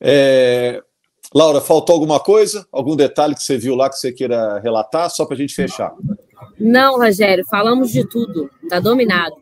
[0.00, 0.82] É...
[1.34, 2.66] Laura, faltou alguma coisa?
[2.72, 5.94] Algum detalhe que você viu lá que você queira relatar, só para a gente fechar?
[6.58, 9.36] Não, Rogério, falamos de tudo, tá dominado.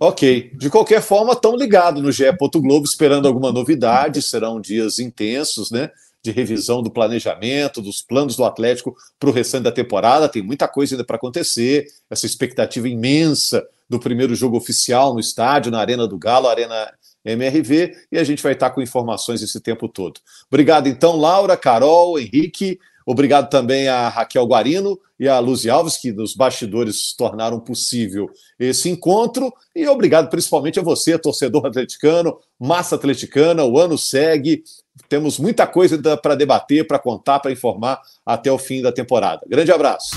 [0.00, 0.52] Ok.
[0.54, 2.24] De qualquer forma, estão ligados no GE.
[2.54, 4.22] Globo esperando alguma novidade.
[4.22, 5.90] Serão dias intensos, né?
[6.22, 10.28] De revisão do planejamento, dos planos do Atlético para o restante da temporada.
[10.28, 11.86] Tem muita coisa ainda para acontecer.
[12.10, 16.92] Essa expectativa imensa do primeiro jogo oficial no estádio, na Arena do Galo, Arena
[17.24, 20.20] MRV, e a gente vai estar com informações esse tempo todo.
[20.48, 22.78] Obrigado, então, Laura, Carol, Henrique.
[23.06, 28.88] Obrigado também a Raquel Guarino e a Luzi Alves, que nos bastidores tornaram possível esse
[28.88, 29.52] encontro.
[29.74, 33.64] E obrigado principalmente a você, torcedor atleticano, massa atleticana.
[33.64, 34.62] O ano segue.
[35.08, 39.42] Temos muita coisa para debater, para contar, para informar até o fim da temporada.
[39.48, 40.14] Grande abraço.